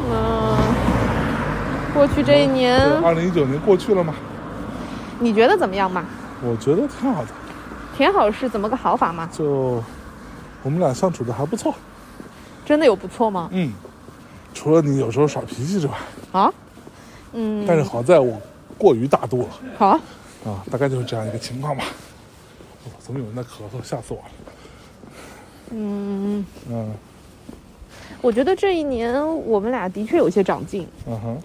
[0.10, 0.58] 嗯，
[1.94, 4.16] 过去这一年，二零一九年过去了吗？
[5.20, 6.04] 你觉得怎么样嘛？
[6.44, 7.28] 我觉得挺好的。
[7.96, 9.30] 挺好是怎么个好法吗？
[9.32, 9.84] 就
[10.64, 11.74] 我们俩相处的还不错。
[12.66, 13.50] 真的有不错吗？
[13.52, 13.72] 嗯，
[14.54, 15.94] 除了你有时候耍脾气之外
[16.32, 16.52] 啊，
[17.34, 18.42] 嗯，但是好在我
[18.78, 19.48] 过于大度了。
[19.78, 19.88] 好
[20.46, 21.84] 啊，大概就是这样一个情况吧。
[22.86, 23.84] 哇怎么有人在咳嗽？
[23.84, 24.26] 吓死我了。
[25.72, 26.94] 嗯，嗯
[28.22, 30.88] 我觉得这一年我们俩的确有些长进。
[31.08, 31.38] 嗯哼，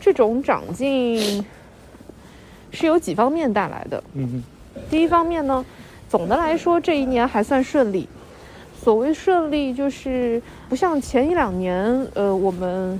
[0.00, 1.44] 这种长进
[2.70, 4.02] 是由几方面带来的。
[4.14, 4.42] 嗯
[4.90, 5.64] 第一方面呢，
[6.08, 8.08] 总的来说这一年还算顺利。
[8.82, 12.98] 所谓顺利，就是不像前一两年，呃，我们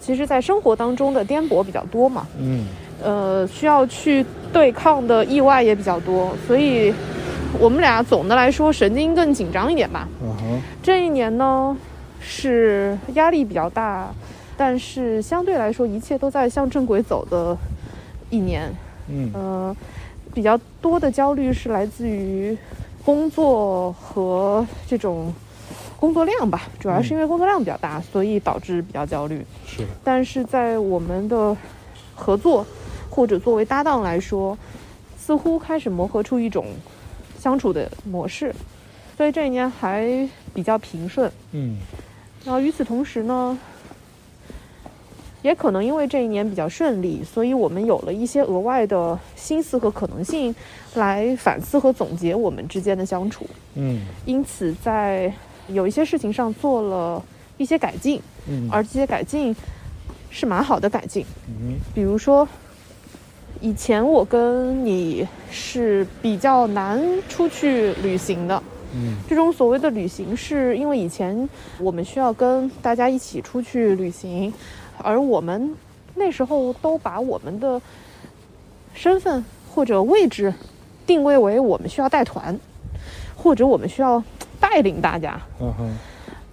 [0.00, 2.66] 其实在生活当中的颠簸比较多嘛，嗯
[3.02, 6.92] 呃，需要去对抗的意外也比较多，所以
[7.58, 10.08] 我们俩总的来说神经更紧张一点吧。
[10.22, 11.76] 嗯哼，这一年呢，
[12.20, 14.08] 是压力比较大，
[14.56, 17.56] 但是相对来说一切都在向正轨走的
[18.28, 18.70] 一年。
[19.08, 19.76] 嗯呃，
[20.32, 22.56] 比较多的焦虑是来自于
[23.04, 25.32] 工作和这种
[25.98, 29.44] 工作量吧，主要是因为工作量比较大，所以导致比较焦虑。
[29.66, 31.56] 是的，但是在我们的
[32.14, 32.64] 合作
[33.10, 34.56] 或者作为搭档来说，
[35.18, 36.66] 似乎开始磨合出一种
[37.38, 38.54] 相处的模式，
[39.16, 41.30] 所以这一年还比较平顺。
[41.52, 41.76] 嗯
[42.44, 43.58] 然后与此同时呢，
[45.42, 50.54] 也可能因为这一年比较顺利，所以我们有了一些额外的心思和可能性
[50.94, 53.46] 来反思和总结我们之间的相处。
[53.74, 55.30] 嗯因此，在
[55.68, 57.22] 有一些事情上做了
[57.58, 59.54] 一些改进，嗯而这些改进
[60.30, 61.24] 是蛮好的改进。
[61.46, 62.48] 嗯比如说，
[63.60, 68.62] 以前我跟你是比较难出去旅行的。
[68.92, 74.52] 嗯这种所谓的旅行，是因为以前我们需要跟大家一起出去旅行，
[74.98, 75.72] 而我们
[76.16, 77.80] 那时候都把我们的
[78.92, 80.52] 身份或者位置
[81.06, 82.58] 定位为我们需要带团，
[83.36, 84.20] 或者我们需要
[84.58, 85.40] 带领大家。
[85.60, 85.96] 嗯哼，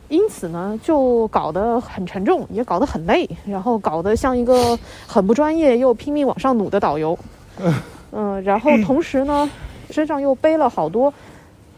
[0.10, 7.18] 因此呢，就搞得很沉重，也搞得很累，然后搞得像一个很不专业又拼命往上努的导游。
[8.12, 9.50] 嗯、然后同时呢，
[9.90, 11.14] 身上又背了好多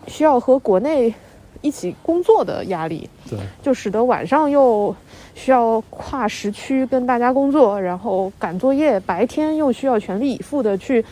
[0.07, 1.13] 需要和国内
[1.61, 4.95] 一起工作的压力，对，就使得晚上又
[5.33, 11.03] 需要跨时区跟大家工作，然后赶作业，白天又需要全力以赴的去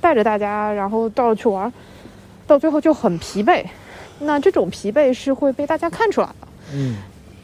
[0.00, 1.70] 带着大家，然后到处去玩，
[2.46, 3.64] 到最后就很疲惫。
[4.20, 6.34] 那这种疲惫是会被大家看出来的。
[6.74, 6.96] 嗯。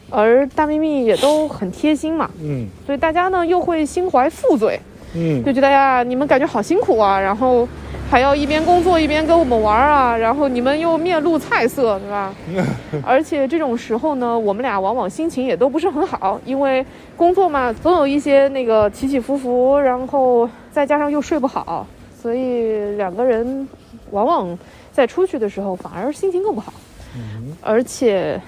[0.09, 2.67] 而大幂幂也都很贴心嘛，嗯。
[2.85, 4.79] 所以大家呢又会心怀负罪，
[5.13, 5.43] 嗯。
[5.43, 7.67] 就觉得呀，你们感觉好辛苦啊，然后
[8.09, 12.33] 还要一边工作一边跟我们玩啊，然后你们又面露菜色，对吧？
[13.03, 16.85] 而且这种时候呢，我们俩往往心情也都不是很好，因为
[17.17, 21.85] 工作嘛，总有一些那个起起伏伏，然后再加上又睡不好，
[22.21, 23.67] 所以两个人
[24.11, 24.57] 往往
[24.93, 26.71] 在出去的时候反而心情更不好。
[27.13, 27.51] 嗯。
[27.61, 28.39] 而且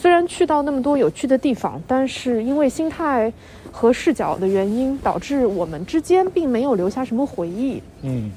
[0.00, 3.30] 虽然去到那么多有趣的地方，但是因为心态
[3.70, 8.32] 和视角的原因，导致我们之间并没有留下什么回忆，嗯。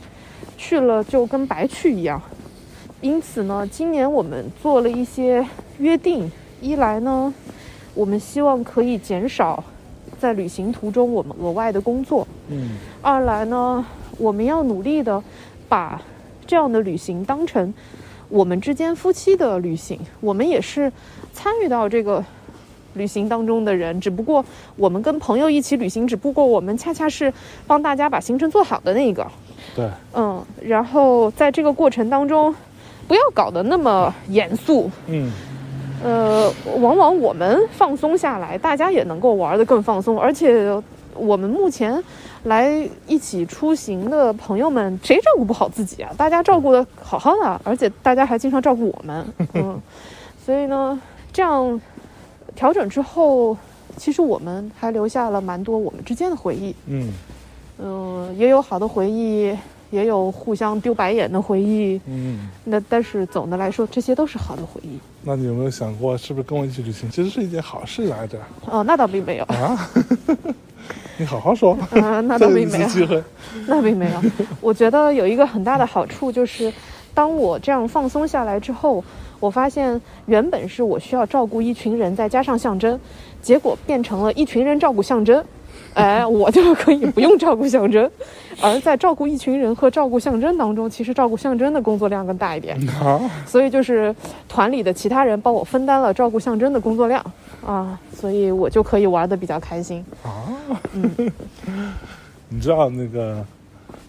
[0.58, 2.21] 去了就跟白去一样。
[2.99, 5.47] 因此呢，今年我们做了一些
[5.78, 7.34] 约定，一来呢，
[7.93, 9.63] 我们希望可以减少
[10.19, 12.71] 在旅行途中我们额外的工作，嗯。
[13.02, 13.86] 二来呢，
[14.17, 15.23] 我们要努力的
[15.69, 16.02] 把
[16.45, 17.73] 这样的旅行当成
[18.34, 20.91] 我们之间夫妻的旅行，我们也是
[21.34, 22.24] 参与到这个
[22.96, 24.43] 旅行当中的人，只不过
[24.76, 27.32] 我们跟朋友一起旅行，只不过我们恰恰是
[27.67, 29.28] 帮大家把行程做好的那个，
[29.76, 32.54] 对，嗯，然后在这个过程当中，
[33.08, 35.32] 不要搞得那么严肃，嗯。
[36.04, 40.69] 呃，往往我们放松下来，大家也能够玩得更放松，而且
[41.15, 42.02] 我们目前
[42.43, 46.12] 来一起出行的朋友们，谁照顾不好自己啊？
[46.17, 49.80] 大家照顾的好好的，而且大家还经常照顾我们， 嗯，
[50.45, 50.99] 所以呢，
[51.32, 51.80] 这样
[52.56, 53.58] 调整之后，
[53.98, 57.13] 其实我们还留下了蛮多我们之间的回忆，嗯
[57.79, 59.56] 嗯、也有好的回忆，
[59.90, 65.00] 也有互相丢白眼的回忆，嗯，那但是总的来说，这些都是好的回忆。
[65.25, 68.38] 那你有没有想过，是不是跟我一起旅行其实是一件好事来着？
[68.65, 69.44] 哦，那倒并没有。
[69.46, 69.90] 啊，
[71.17, 73.21] 你好好说，啊，那倒并没有，机会，
[73.67, 74.21] 那并没有。
[74.60, 76.71] 我觉得有一个很大的好处就是，
[77.13, 79.04] 当我这样放松下来之后，
[79.40, 83.00] 我发现原本是我需要照顾一群人，再加上象征，
[83.42, 85.44] 结果变成了一群人照顾象征。
[85.94, 88.10] 哎，我就可以不用照顾象征，
[88.60, 92.75] 而在照顾一群人和照顾象征当中，其实照顾象征的工作量更大一点。
[92.90, 94.15] 啊，所以就是
[94.50, 97.23] 团里的其他人帮我分担了照顾象征的工作量。
[97.66, 100.04] 啊，所以我就可以玩的比较开心。
[100.24, 100.52] 啊，
[102.50, 103.46] 你知道那个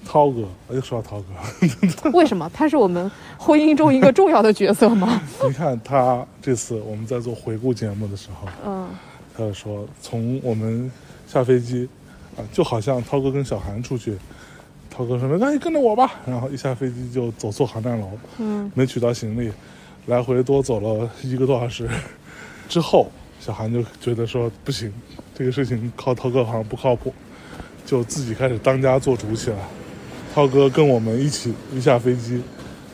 [0.05, 1.23] 涛哥，我又说到涛
[2.03, 2.51] 哥， 为什么？
[2.53, 5.23] 他是我们婚姻中一个重要的角色吗？
[5.47, 8.89] 你看他这次我们在做回顾节目的时候，嗯
[9.37, 10.91] 他就说从我们
[11.27, 11.89] 下飞机
[12.37, 14.17] 啊，就好像涛哥跟小韩出去，
[14.91, 19.51] 涛哥说没关系，跟着我吧，然后一下飞机就走错航站楼，嗯没取到行李，
[20.07, 21.89] 来回多走了一个多小时。
[22.69, 23.09] 之后，
[23.45, 24.90] 小韩就觉得说不行，
[25.34, 27.12] 这个事情靠涛哥好像不靠谱，
[27.84, 29.57] 就自己开始当家做主起来。
[30.34, 32.40] 涛哥跟我们一起一下飞机，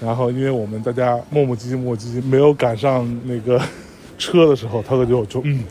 [0.00, 3.62] 然后因为我们大家磨磨唧唧磨唧唧，没有赶上那个
[4.18, 5.62] 车的时候，涛哥就就嗯，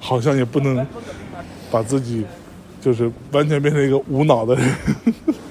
[0.00, 0.84] 好像也不能
[1.70, 2.24] 把自己
[2.80, 4.68] 就是完全变成一个无脑的人。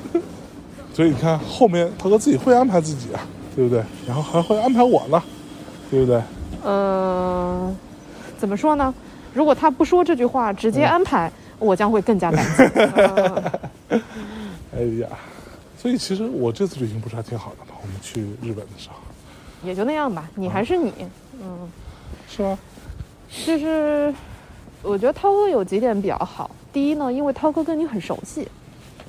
[0.93, 3.25] 所以你看，后面涛哥自己会安排自己啊，
[3.55, 3.81] 对不对？
[4.05, 5.23] 然后还会安排我呢，
[5.89, 6.21] 对不对？
[6.63, 7.73] 呃，
[8.44, 8.94] 怎么说呢？
[9.34, 12.64] 如果他不说这句话，直接安排，我将会更加感激。
[12.78, 13.52] 呃
[14.76, 15.08] 哎呀，
[15.80, 17.78] 所以其实我这次旅行不是还挺好的吗？
[17.82, 18.96] 我们去日本的时候，
[19.66, 20.91] 也就那样吧，你还是你。
[21.41, 21.72] 嗯
[22.30, 22.60] 是吗？
[23.46, 24.14] 就是
[24.82, 26.52] 我觉得涛哥有几点比较好。
[26.74, 28.46] 第一呢，因为涛哥跟你很熟悉，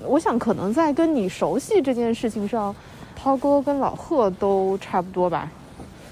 [0.04, 2.72] 我想可能在跟你熟悉这件事情上，
[3.20, 5.50] 涛哥跟老贺都差不多吧，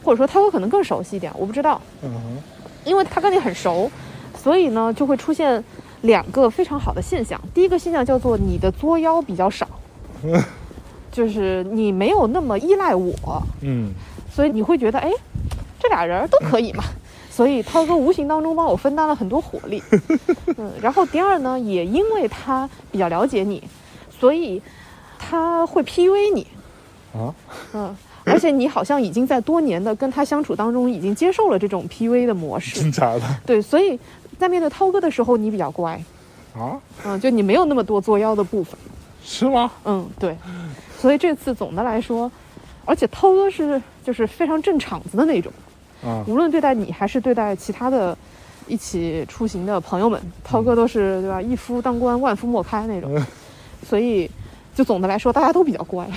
[0.02, 1.80] 或者说涛哥可能更熟悉一点，我不知道。
[2.02, 2.42] 嗯哼，
[2.84, 3.90] 因为他跟你很熟，
[4.36, 5.62] 所以呢就会出现
[6.02, 7.40] 两个非常好的现象。
[7.54, 9.66] 第一个现象叫做你的作妖比较少，
[11.12, 13.92] 就是你没有那么依赖我，嗯
[14.34, 15.10] 所以你会觉得，哎，
[15.78, 16.84] 这俩人都可以嘛。
[17.30, 19.82] 所以涛哥无形当中帮我分担了很多火力，
[20.58, 20.70] 嗯。
[20.82, 23.62] 然后第二呢，也因为他比较了解你，
[24.10, 24.60] 所以
[25.18, 26.46] 他会 PUA 你，
[27.14, 27.34] 啊，
[27.72, 27.96] 嗯。
[28.32, 33.60] 而且你好像已经在多年的跟他相处当中，已经接受了这种 PUA 的模式，真假的对。
[33.60, 33.98] 所以
[34.38, 36.00] 在面对涛哥的时候，你比较乖，
[36.54, 36.78] 啊？
[37.04, 38.78] 嗯，就你没有那么多作妖的部分，
[39.24, 39.70] 是吗？
[39.84, 40.36] 嗯，对。
[40.98, 42.30] 所以这次总的来说，
[42.84, 45.52] 而且涛哥是就是非常正场子的那种。
[46.04, 48.16] 啊，无论对待你还是对待其他的
[48.66, 51.40] 一起出行的朋友们，涛哥都是对吧？
[51.42, 53.16] 一夫当关，万夫莫开那种。
[53.88, 54.30] 所以，
[54.74, 56.08] 就总的来说，大家都比较乖。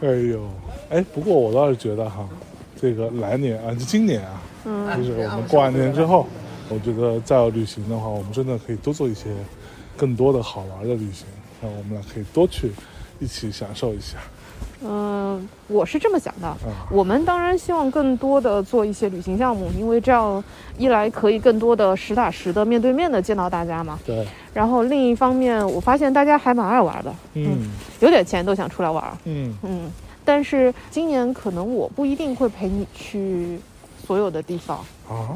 [0.00, 0.40] 哎呦，
[0.90, 2.28] 哎，不过我倒是觉得哈，
[2.80, 6.26] 这个来年啊，就今年啊，嗯就是我们过完年之后，
[6.68, 9.30] 我觉得再要旅行的话，我们真的可以多做一些
[9.96, 11.26] 更多的好玩的旅行，
[11.62, 12.70] 让我们俩可以多去
[13.18, 14.18] 一起享受一下。
[14.82, 16.46] 嗯、我是这么想的。
[16.46, 16.56] 啊。
[16.90, 20.42] 我们当然希望更多的做一些旅行项目，因为这样
[20.76, 23.98] 一来可以更多的实打实的面对面的见到大家嘛。
[24.04, 27.70] 对，然后另一方面，我发现大家还蛮爱玩的，嗯。
[28.00, 29.04] 有点钱都想出来玩。
[29.24, 29.56] 嗯。
[29.62, 29.90] 嗯，
[30.24, 33.58] 但是今年可能我不一定会陪你去
[34.06, 35.34] 所有的地方，啊，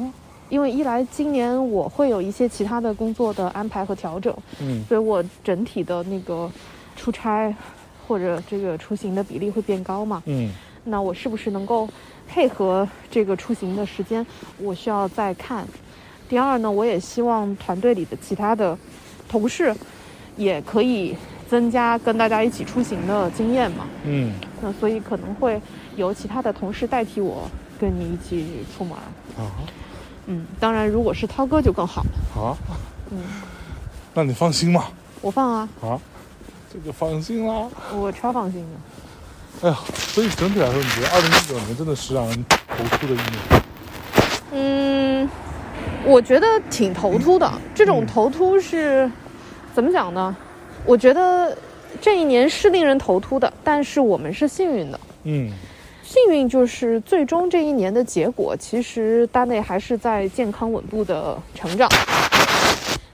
[0.51, 4.85] 因为一来今年我会有一些其他的工作的安排和调整，嗯。
[4.87, 6.51] 所以我整体的那个
[6.97, 7.53] 出差
[8.11, 10.21] 或者这个出行的比例会变高嘛。
[10.27, 10.51] 嗯
[10.83, 11.89] 那我是不是能够
[12.27, 14.27] 配合这个出行的时间？
[14.59, 15.65] 我需要再看。
[16.29, 18.77] 第二呢，我也希望团队里的其他的
[19.29, 19.73] 同事
[20.37, 21.15] 也可以
[21.49, 23.87] 增加跟大家一起出行的经验嘛。
[24.05, 25.61] 嗯，那所以可能会
[25.97, 27.49] 由其他的同事代替我
[27.79, 28.97] 跟你一起出门。
[29.37, 29.53] 啊
[30.27, 32.43] 嗯，当然如果是涛哥就更好了。
[32.43, 32.57] 啊，
[33.13, 33.19] 嗯，
[34.15, 34.87] 那你放心嘛，
[35.21, 36.01] 我放啊，啊，
[36.73, 37.69] 这个放心啦。
[37.93, 39.69] 我超放心的。
[39.69, 43.63] 哎呀，所以整体来说，你觉得二零一九年真的是让人头秃的一年？
[44.53, 45.29] 嗯，
[46.05, 47.53] 我觉得挺头秃的。
[47.75, 49.11] 这种嗯头秃是、
[49.75, 50.35] 怎么讲呢？
[50.87, 51.57] 我觉得
[52.01, 55.01] 这一年是令人头秃的，但是我们是幸运的。
[55.25, 55.53] 嗯
[56.05, 61.89] 幸运就是最终这一年的结果，其实大内还是在健康稳步的成长。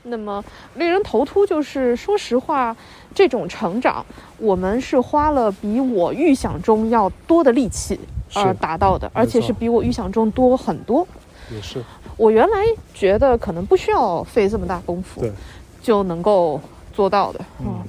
[0.05, 0.43] 那么
[0.77, 2.75] 令人头秃就是，说实话，
[3.17, 4.05] 这种成长
[4.37, 7.99] 我们是花了比我预想中要多的力气
[8.35, 11.07] 而达到的，而且是比我预想中多很多。
[11.51, 11.83] 也是，
[12.19, 12.57] 我原来
[12.93, 15.33] 觉得可能不需要费这么大功夫对，
[15.81, 16.61] 就能够
[16.93, 17.83] 做到的，嗯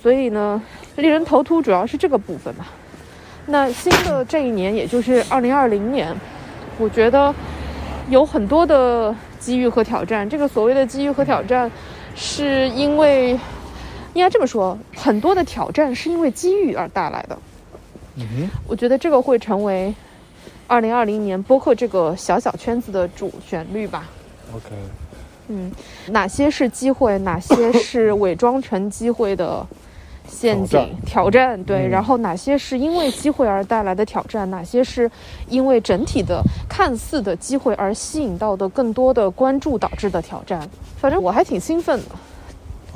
[0.00, 0.62] 所以呢，
[0.94, 2.66] 令人头秃主要是这个部分吧。
[3.46, 6.14] 那新的这一年，也就是二零二零年，
[6.78, 7.34] 我觉得
[8.08, 10.28] 有很多的机遇和挑战。
[10.28, 11.68] 这个所谓的机遇和挑战，
[12.14, 13.36] 是因为
[14.14, 17.38] 应该这么说，很多的挑战是因为机遇而带来的。
[18.16, 19.94] 嗯哼，我觉得这个会成为
[20.66, 24.08] 二零二零年播客这个小小圈子的主旋律吧。
[24.54, 24.74] ，OK，
[25.48, 25.70] 嗯，
[26.08, 29.64] 哪些是机会，哪些是伪装成机会的
[30.28, 35.10] 陷阱挑战、对，嗯然后哪些是因为机会而带来的挑战，哪些是
[35.48, 40.68] 因为整体的看似的机会而吸引到的更多的关注导致的挑战。
[40.96, 42.16] 反正我还挺兴奋的，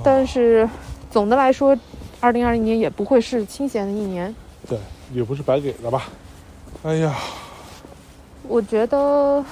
[0.03, 0.69] 但是
[1.13, 1.77] 总的来说，
[2.21, 4.35] 二零二零年也不会是清闲的一年。
[4.67, 4.79] 对，
[5.13, 6.05] 也不是白给的吧？
[6.85, 7.15] 哎呀，
[8.49, 9.45] 我觉得，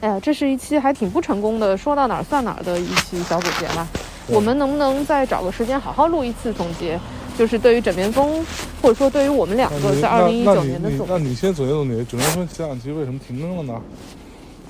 [0.00, 3.88] 哎呀，这是一期还挺不成功的，说到哪儿算哪儿的一期小总结吧。
[4.28, 6.98] 我们能不能再找个时间好好录一次总结？
[7.36, 8.46] 就是对于枕边风，
[8.80, 13.80] 或者说对于我们两个在二零一九年的总，结那你先总结总结，枕边风前两期为什么停更了呢？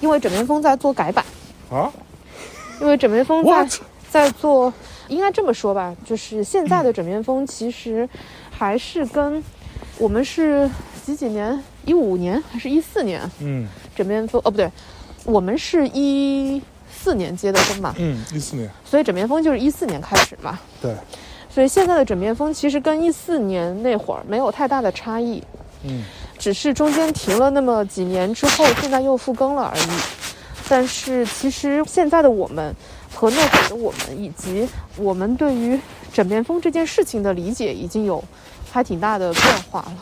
[0.01, 1.22] 因为枕边风在做改版，
[1.70, 1.92] 啊
[2.80, 3.68] 因为枕边风在
[4.09, 4.72] 在做，
[5.11, 8.08] 应该这么说吧，就是现在的枕边风其实
[8.50, 9.42] 还是跟
[9.98, 10.70] 我们是
[11.04, 11.62] 几几年？
[11.84, 13.20] 一五年还是一四年？
[13.40, 14.70] 嗯枕边风哦，不对，
[15.24, 20.58] 我们是一四年结的婚嘛，嗯，一四年，所以枕边风就是一四年开始嘛。
[20.80, 20.94] 对，
[21.50, 25.42] 所以现在的枕边风其实跟一四年那会儿没有太大的差异，
[25.84, 26.04] 嗯
[26.38, 29.82] 只是中间停了那么几年之后，现在又复更了而已。
[30.68, 32.74] 但是其实现在的我们
[33.20, 34.66] 和那会儿的我们，以及
[34.96, 35.78] 我们对于
[36.10, 38.24] 枕边风这件事情的理解，已经有
[38.72, 39.92] 还挺大的变化了。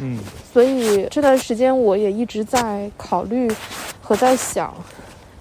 [0.00, 0.18] 嗯
[0.52, 3.50] 所以这段时间我也一直在考虑
[4.02, 4.74] 和在想，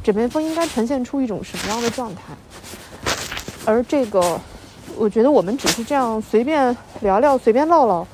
[0.01, 2.21] 枕边风应该呈现出一种什么样的状态。
[3.65, 4.39] 而这个，
[4.95, 8.07] 我觉得我们只是这样随便聊聊、随便唠唠，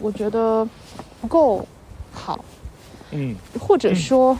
[0.00, 0.66] 我觉得
[1.20, 1.68] 不够
[2.14, 2.42] 好，
[3.10, 4.38] 嗯或者说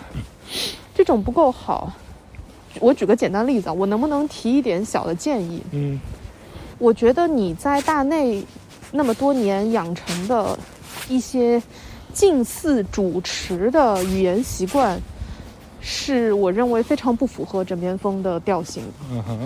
[0.95, 1.93] 这种不够好。
[2.81, 5.63] 我举个简单例子啊，我能不能提一点小的建议？
[5.73, 6.01] 嗯
[6.79, 8.41] 我觉得你在大内
[8.93, 10.57] 那么多年养成的
[11.09, 11.61] 一些
[12.13, 14.97] 近似主持的语言习惯，
[15.81, 18.85] 是我认为非常不符合枕边风的调性。
[19.11, 19.39] 嗯哼，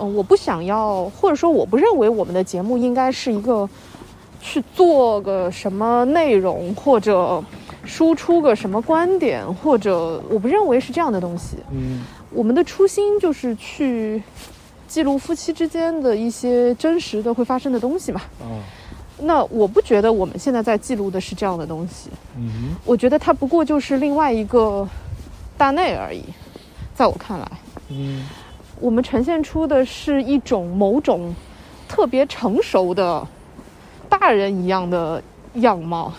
[0.00, 3.68] 嗯，我不想要，或者说我不认为我们的节目应该是一个
[4.40, 7.40] 去做个什么内容，或者
[7.84, 11.56] 输出个什么观点，或者我不认为是这样的东西。
[11.70, 14.22] 嗯我们的初心就是去
[14.86, 18.20] 记录夫妻之间的一些真实的会发生的东西嘛。
[18.40, 18.60] 啊
[19.20, 24.88] 那我不觉得我们现在在记录的是这样的东西，嗯我觉得它不过就是另外一个
[25.56, 26.22] 大内而已。
[26.94, 27.50] 在我看来，
[27.88, 28.24] 嗯
[28.80, 31.34] 我们呈现出的是一种某种
[31.88, 33.26] 特别成熟的
[34.08, 35.20] 大人一样的
[35.54, 36.12] 样貌，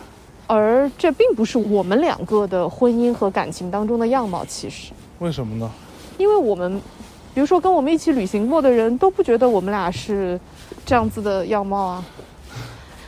[0.46, 4.44] 而这并不是我们两个的婚姻和感情当中的样貌。
[4.44, 5.72] 其实，为什么呢？
[6.20, 6.80] 因为我们，
[7.34, 10.40] 比如说跟我们一起旅行过的人都不觉得我们俩是
[10.86, 12.06] 这样子的样貌啊。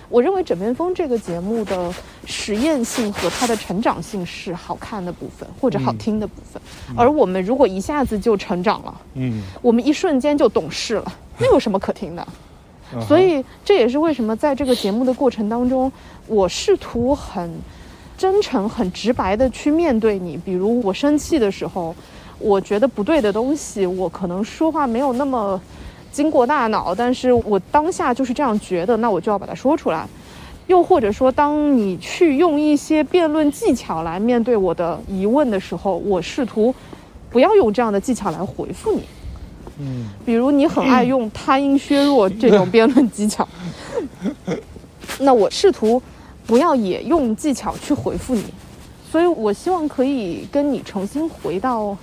[0.10, 1.94] 我认为《枕边风》这个节目的
[2.26, 6.62] 实验性和它的成长性是好看的部分，或者好听的部分。
[6.98, 12.26] 而我们如果一下子就成长了，嗯，我们一瞬间就懂事了，那有什么可听的？
[12.94, 15.90] 嗯所以这也是为什么在这个节目的过程当中，
[16.28, 17.50] 我试图很
[18.18, 20.36] 真诚、很直白的去面对你。
[20.36, 21.96] 比如我生气的时候，
[22.42, 25.60] 我觉得不对的东西，我可能说话没有那么
[26.12, 30.08] 经过大脑，但是我当下就是这样觉得，那我就要把它说出来。
[30.68, 36.74] 又或者说，当你去用一些辩论技巧来面对我的疑问的时候，我试图
[37.30, 39.04] 不要用这样的技巧来回复你。
[39.80, 43.46] 嗯比如你很爱用他音削弱这种辩论技巧，
[45.20, 46.02] 那我试图
[46.46, 48.46] 不要也用技巧去回复你，
[49.10, 51.98] 所以我希望可以跟你重新回到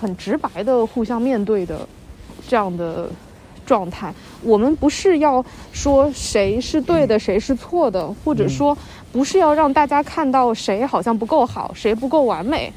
[0.00, 1.86] 很直白的互相面对的
[2.48, 3.08] 这样的
[3.66, 4.12] 状态。
[4.42, 8.76] 我们不是要说谁是对的，谁是错的，或者说
[9.12, 12.72] 不是要让大家看到谁好像不够好，谁不够完美。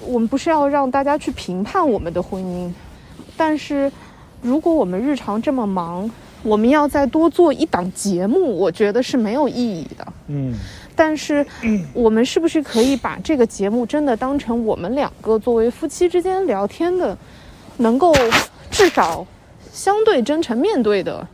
[0.00, 2.70] 我们不是要让大家去评判我们的婚姻，
[3.36, 3.90] 但是，
[4.42, 6.10] 如果我们日常这么忙，
[6.42, 10.06] 我们要再多做一档节目，我觉得是没有意义的。
[10.26, 10.54] 嗯
[10.96, 11.44] 但是，
[11.92, 17.16] 我们是不是可以把这个节目真的当成我们两个作为夫妻之间聊天的，
[17.78, 18.14] 能够
[18.70, 19.26] 至少
[19.72, 21.26] 相对真诚面对的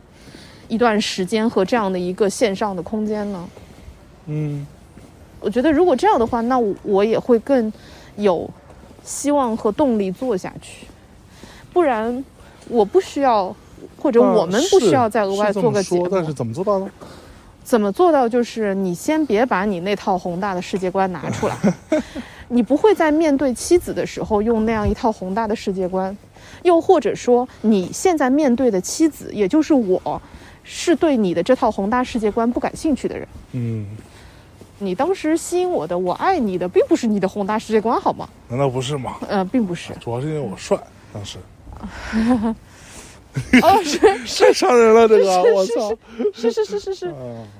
[0.67, 3.49] 一段时间和这样的一个线上的空间呢？
[4.27, 4.65] 嗯
[5.39, 7.71] 我觉得如果这样的话，那我我也会更
[8.15, 8.47] 有
[9.03, 10.85] 希望和动力做下去。
[11.73, 12.23] 不然，
[12.67, 13.55] 我不需要，
[13.97, 16.07] 或者啊我们不需要再额外做个节目。
[16.07, 16.87] 但是怎么做到的？
[17.63, 18.27] 怎么做到？
[18.27, 21.55] 就是你先别把你那套宏大的世界观拿出来，
[22.49, 26.15] 你不会在面对妻子的时候用那样一套宏大的世界观，
[26.63, 30.21] 又或者说你现在面对的妻子，也就是我，
[30.63, 33.27] 是对你的这套宏大世界观不感兴趣的人。
[33.53, 33.85] 嗯，
[34.79, 38.27] 你当时吸引我的，我爱你的，并不是你的宏大世界观，好吗？
[38.49, 39.15] 难道不是吗？
[39.27, 39.93] 呃，并不是。
[39.99, 40.77] 主要是因为我帅，
[41.13, 41.37] 当时
[43.63, 45.97] 哦，是是太伤人了，这个我是操！
[46.33, 47.13] 是是是是是，啊，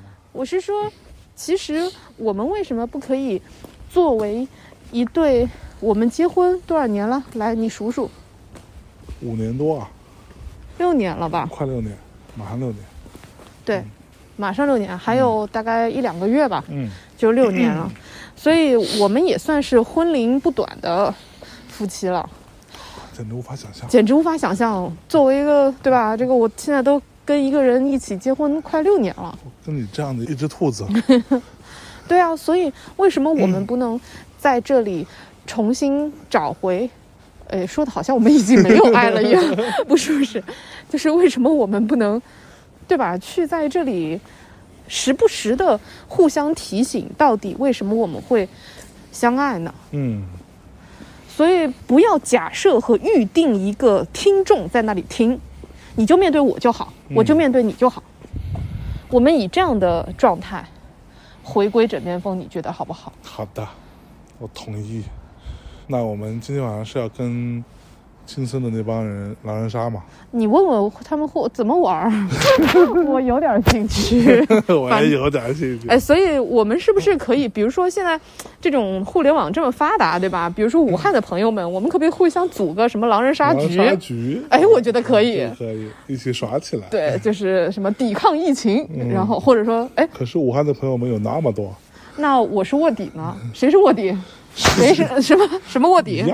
[0.33, 0.91] 我是说，
[1.35, 3.41] 其实我们为什么不可以
[3.89, 4.47] 作为
[4.91, 5.47] 一对？
[5.79, 7.23] 我们结婚多少年了？
[7.33, 8.07] 来，你数数，
[9.21, 9.89] 五年多啊，
[10.77, 11.47] 六年了吧？
[11.49, 11.97] 快六年，
[12.35, 12.77] 马上六年。
[13.65, 13.83] 对，
[14.37, 17.91] 马上六年，还有大概一两个月吧，嗯，就六年了。
[18.35, 21.13] 所以我们也算是婚龄不短的
[21.67, 22.29] 夫妻了，
[23.21, 23.87] 简直无法想象。
[23.87, 24.91] 简直无法想象。
[25.07, 26.17] 作为一个对吧？
[26.17, 29.37] 这个我现在都跟一个人一起结婚快六年了。
[29.65, 30.85] 跟你这样的一只兔子，
[32.07, 33.99] 对啊，所以为什么我们不能
[34.39, 35.05] 在这里
[35.45, 36.89] 重新找回？
[37.47, 39.43] 呃，说的好像我们已经没有爱了一样，
[39.87, 40.41] 不是不是，
[40.89, 42.19] 就是为什么我们不能，
[42.87, 43.17] 对吧？
[43.17, 44.19] 去在这里
[44.87, 48.47] 时不时的互相提醒，到底为什么我们会
[49.11, 49.73] 相爱呢？
[49.91, 50.23] 嗯，
[51.33, 55.39] 所以不要假设和预定一个听众在那里听，
[55.95, 58.03] 你就面对我就好，我就面对你就好。
[59.09, 60.63] 我们以这样的状态
[61.41, 63.11] 回归枕边风，你觉得好不好？
[63.23, 63.67] 好的，
[64.39, 65.03] 我同意。
[65.87, 67.63] 那我们今天晚上是要跟
[68.25, 70.01] 青森的那帮人狼人杀嘛？
[70.31, 72.09] 你问问他们或怎么玩，
[73.07, 74.45] 我有点兴趣。
[74.73, 75.87] 我也有点兴趣。
[75.89, 78.19] 哎，所以我们是不是可以，比如说现在
[78.61, 80.49] 这种互联网这么发达，对吧？
[80.49, 83.75] 比如说武汉的朋友们，我们可不可以互相组个什么狼人杀局？
[83.75, 85.45] 狼人杀局，哎，我觉得可以。
[85.57, 86.87] 可以一起耍起来。
[86.89, 91.73] 对，就是什么抵抗疫情，嗯然后或者说，哎，可是武汉的朋友们有那么多，
[92.15, 93.35] 那我是卧底呢？
[93.53, 94.15] 谁是卧底？
[94.55, 96.33] 谁是 什么什么卧一底？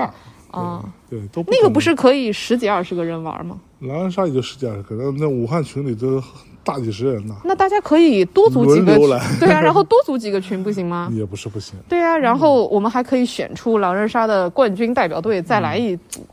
[0.52, 3.58] 样啊，对，都那个不是可以十几二十个人玩吗？
[3.80, 6.22] 狼人杀也就十几二十个，那那武汉群里都
[6.64, 9.08] 大几十人呢，那大家可以多组几个群
[9.40, 11.08] 对啊， 然后多组几个群不行吗？
[11.12, 11.74] 也不是不行。
[11.88, 16.26] 对啊，然后我们还可以选出狼人杀的冠军代表队，再来一组，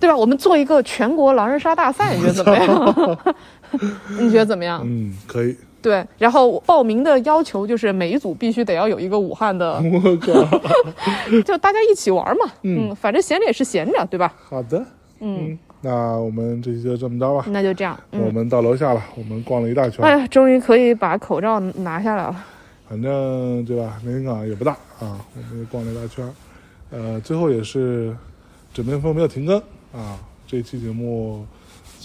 [0.00, 0.16] 对吧？
[0.16, 3.18] 我们做一个全国狼人杀大赛，你觉得怎么样？
[4.18, 4.80] 你觉得怎么样？
[4.84, 5.54] 嗯，可以。
[5.86, 10.32] 对，然后报名的要求就是每一组必须得要有一个武汉的，我靠，
[11.46, 12.52] 就大家一起玩嘛。
[12.62, 14.34] 嗯，反正闲着也是闲着，对吧？
[14.48, 14.84] 好的，
[15.20, 17.44] 嗯，那我们这期就这么着吧。
[17.50, 17.96] 那就这样。
[18.10, 22.44] 嗯，我们到楼下了，我们逛了一大圈，哎呀，终于可以把口罩拿下来了。
[22.88, 24.00] 反正对吧？
[24.04, 26.28] 连云港也不大啊，我们也逛了一大圈，
[26.90, 28.12] 呃，最后也是
[28.74, 29.56] 枕边风没有停更
[29.92, 30.18] 啊。
[30.48, 31.46] 这期节目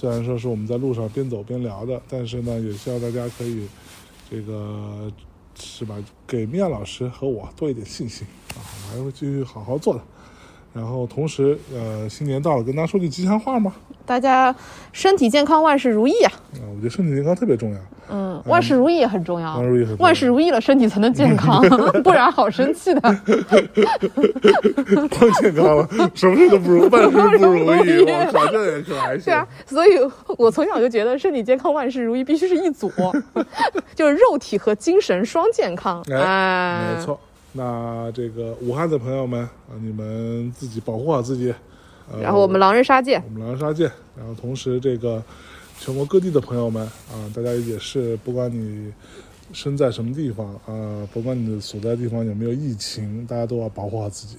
[0.01, 3.67] 虽然说是我们在路上边走边聊的，但是呢，也希望大家可以
[4.31, 5.11] 这个
[5.53, 5.95] 是吧，
[6.25, 8.25] 给米娅老师和我多一点信心
[8.55, 10.01] 啊，我还会继续好好做的。
[10.73, 13.73] 然后同时，呃，新年到了，跟大家说句吉祥话嘛。
[14.05, 14.53] 大家
[14.91, 16.31] 身体健康，万事如意啊！
[16.55, 17.79] 啊，我觉得身体健康特别重要。
[18.09, 19.57] 嗯，万事如意也很重要。
[19.57, 21.61] 万事如意很重要万事如意了，身体才能健康，
[22.03, 23.01] 不然好生气的。
[25.19, 28.01] 光健康了，什么事都不如，万事不如意。
[28.01, 29.25] 我靠，这也可还行。
[29.25, 29.91] 对啊，所以
[30.37, 32.91] 我从小就觉得身体健康、万事如意必须是一组，
[33.95, 36.03] 就是肉体和精神双健康。
[36.11, 37.19] 哎，哎，没错。
[37.53, 41.53] 那这个武汉的朋友们啊，你们自己保护好自己。
[42.11, 43.29] 呃然后我们狼人杀见我。
[43.29, 43.89] 们狼人杀见。
[44.17, 45.23] 然后同时，这个
[45.79, 48.91] 全国各地的朋友们啊，大家也是，不管你
[49.53, 54.37] 身在什么地方啊，不管你的所在地方有没有疫情，大家都要保护好自己，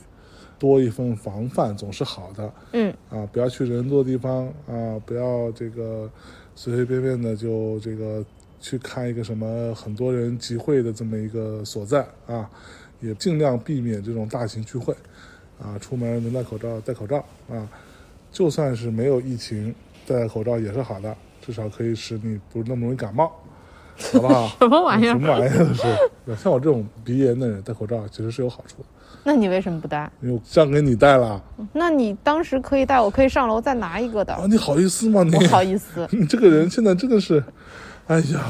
[0.58, 2.52] 多一份防范总是好的。
[2.72, 6.10] 嗯，啊，不要去人多的地方啊，不要这个
[6.54, 8.22] 随随便便的就这个
[8.60, 12.50] 去看一个什么很多人集会的这么一个所在啊，
[13.02, 14.94] 也尽量避免这种大型聚会
[15.60, 17.18] 啊，出门能戴口罩戴口罩
[17.50, 17.68] 啊，
[18.30, 19.74] 就算是没有疫情，
[20.06, 23.30] 戴戴口罩也是好的，至少可以使你不那么容易感冒，
[24.12, 24.48] 好不好？
[24.58, 26.36] 什么玩意儿什么玩意儿是？
[26.36, 28.84] 像我这种鼻炎的人戴口罩其实是有好处的，
[29.24, 30.10] 那你为什么不戴？
[30.20, 31.42] 因为我这样给你戴了
[31.72, 34.32] 那你当时可以戴，我可以上楼再拿一个的。
[34.34, 35.22] 啊，你好意思吗？
[35.24, 37.42] 你不好意思， 你这个人现在真的是，
[38.06, 38.44] 哎呀，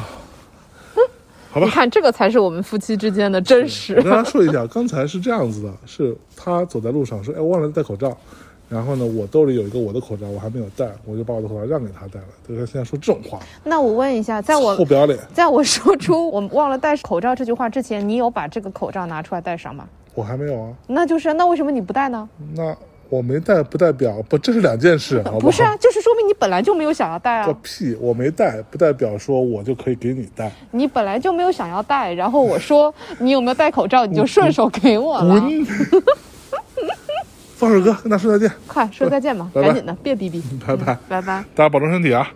[1.52, 4.02] 好吧你，看这个才是我们夫妻之间的真实我。
[4.02, 8.16] 跟他说一下，刚才是这样子的，是他走在路上说，哎，我忘了戴口罩，
[8.70, 12.26] 然后呢，我兜里有一个我的口罩，我还没有戴，我就把我的口罩让给他戴了。
[12.48, 15.18] 对他现在说这种话，那我问一下，在我臭不要脸！
[15.34, 19.86] 在我说出我忘了戴口罩这句话之前，你有把这个口罩拿出来戴上吗？
[20.14, 22.26] 我还没有啊，那就是那为什么你不戴呢？
[22.54, 22.74] 那
[23.12, 25.38] 我没戴不代表不，这是两件事， 好好？
[25.38, 27.94] 不是啊，就是说明你本来就没有想要戴啊，个屁！
[28.00, 30.50] 我没戴，不代表说我就可以给你戴。
[30.70, 35.38] 你本来就没有想要戴，然后我说你有没有戴口罩，你就顺手给我了。
[35.38, 35.66] 滚！
[37.56, 41.44] 放首歌，跟大家说再见，快说再见吧，拜拜赶紧的，别逼逼，拜拜，拜拜。
[41.54, 42.32] 大家保重身体啊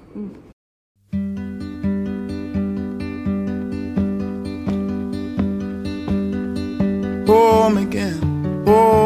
[7.26, 8.20] ！home again,
[8.66, 9.05] home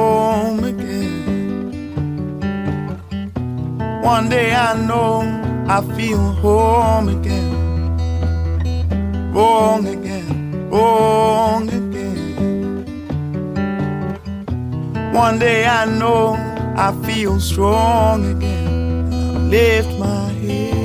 [4.02, 5.20] One day I know
[5.68, 7.52] I feel home again.
[9.30, 12.84] Wrong again, wrong again.
[15.12, 16.34] One day I know
[16.76, 19.12] I feel strong again.
[19.12, 20.80] I lift my head.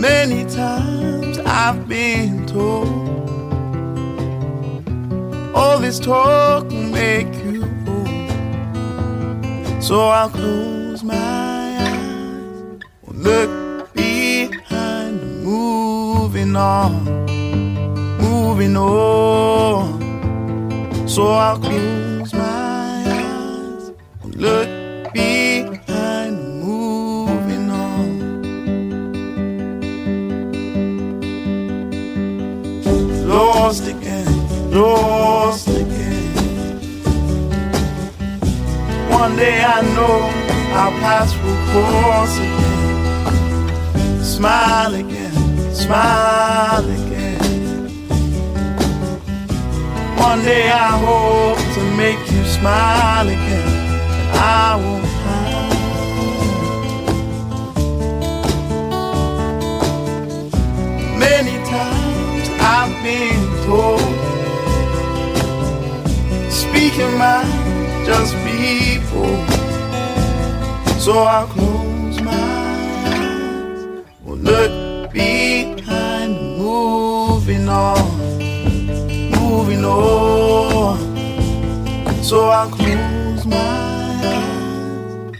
[0.00, 2.88] Many times I've been told
[5.54, 7.45] all this talk will make.
[9.86, 17.04] So I'll close my eyes, look behind, moving on,
[18.18, 20.00] moving on.
[21.06, 23.92] So I'll close my eyes,
[24.24, 24.68] look
[25.14, 28.08] behind, moving on.
[33.28, 34.26] Lost again,
[34.72, 35.55] lost
[39.26, 40.18] One day I know
[40.80, 44.22] our paths will cross again.
[44.22, 45.34] Smile again,
[45.74, 47.88] smile again.
[50.16, 53.68] One day I hope to make you smile again.
[54.32, 55.74] I won't hide.
[61.18, 64.06] Many times I've been told
[66.48, 67.65] speaking mind
[68.06, 69.36] just people.
[71.00, 72.32] So I'll close my
[73.10, 73.84] eyes,
[74.22, 77.98] will look behind, moving on,
[79.32, 80.98] moving on.
[82.22, 83.56] So I'll close my
[84.22, 85.32] eyes,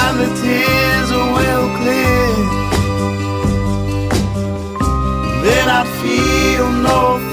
[0.00, 2.34] and the tears will clear.
[5.44, 7.27] Then I feel no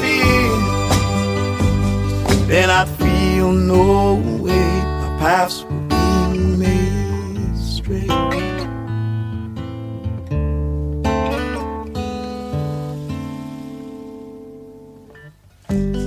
[3.51, 4.69] No way.
[5.01, 8.09] My paths will be made straight.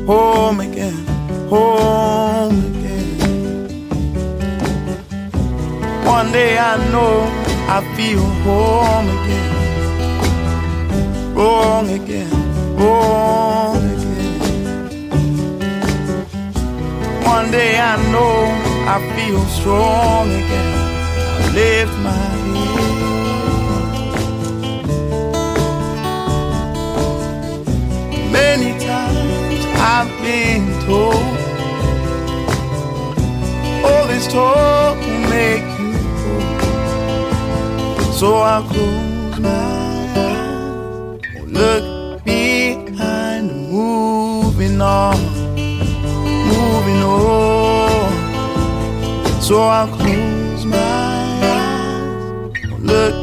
[0.07, 1.07] Home again,
[1.49, 3.69] home again.
[6.05, 7.29] One day I know
[7.69, 9.59] I feel home again
[11.39, 13.68] wrong again, wrong
[17.37, 18.37] One day I know
[18.95, 20.75] I feel strong again.
[21.37, 22.39] I lift my head.
[28.33, 29.63] Many times
[29.95, 31.27] I've been told
[33.85, 35.93] all this talk will make you
[36.33, 36.55] old.
[38.15, 39.78] So I'll close my eyes
[49.49, 53.18] So I'll close my eyes, look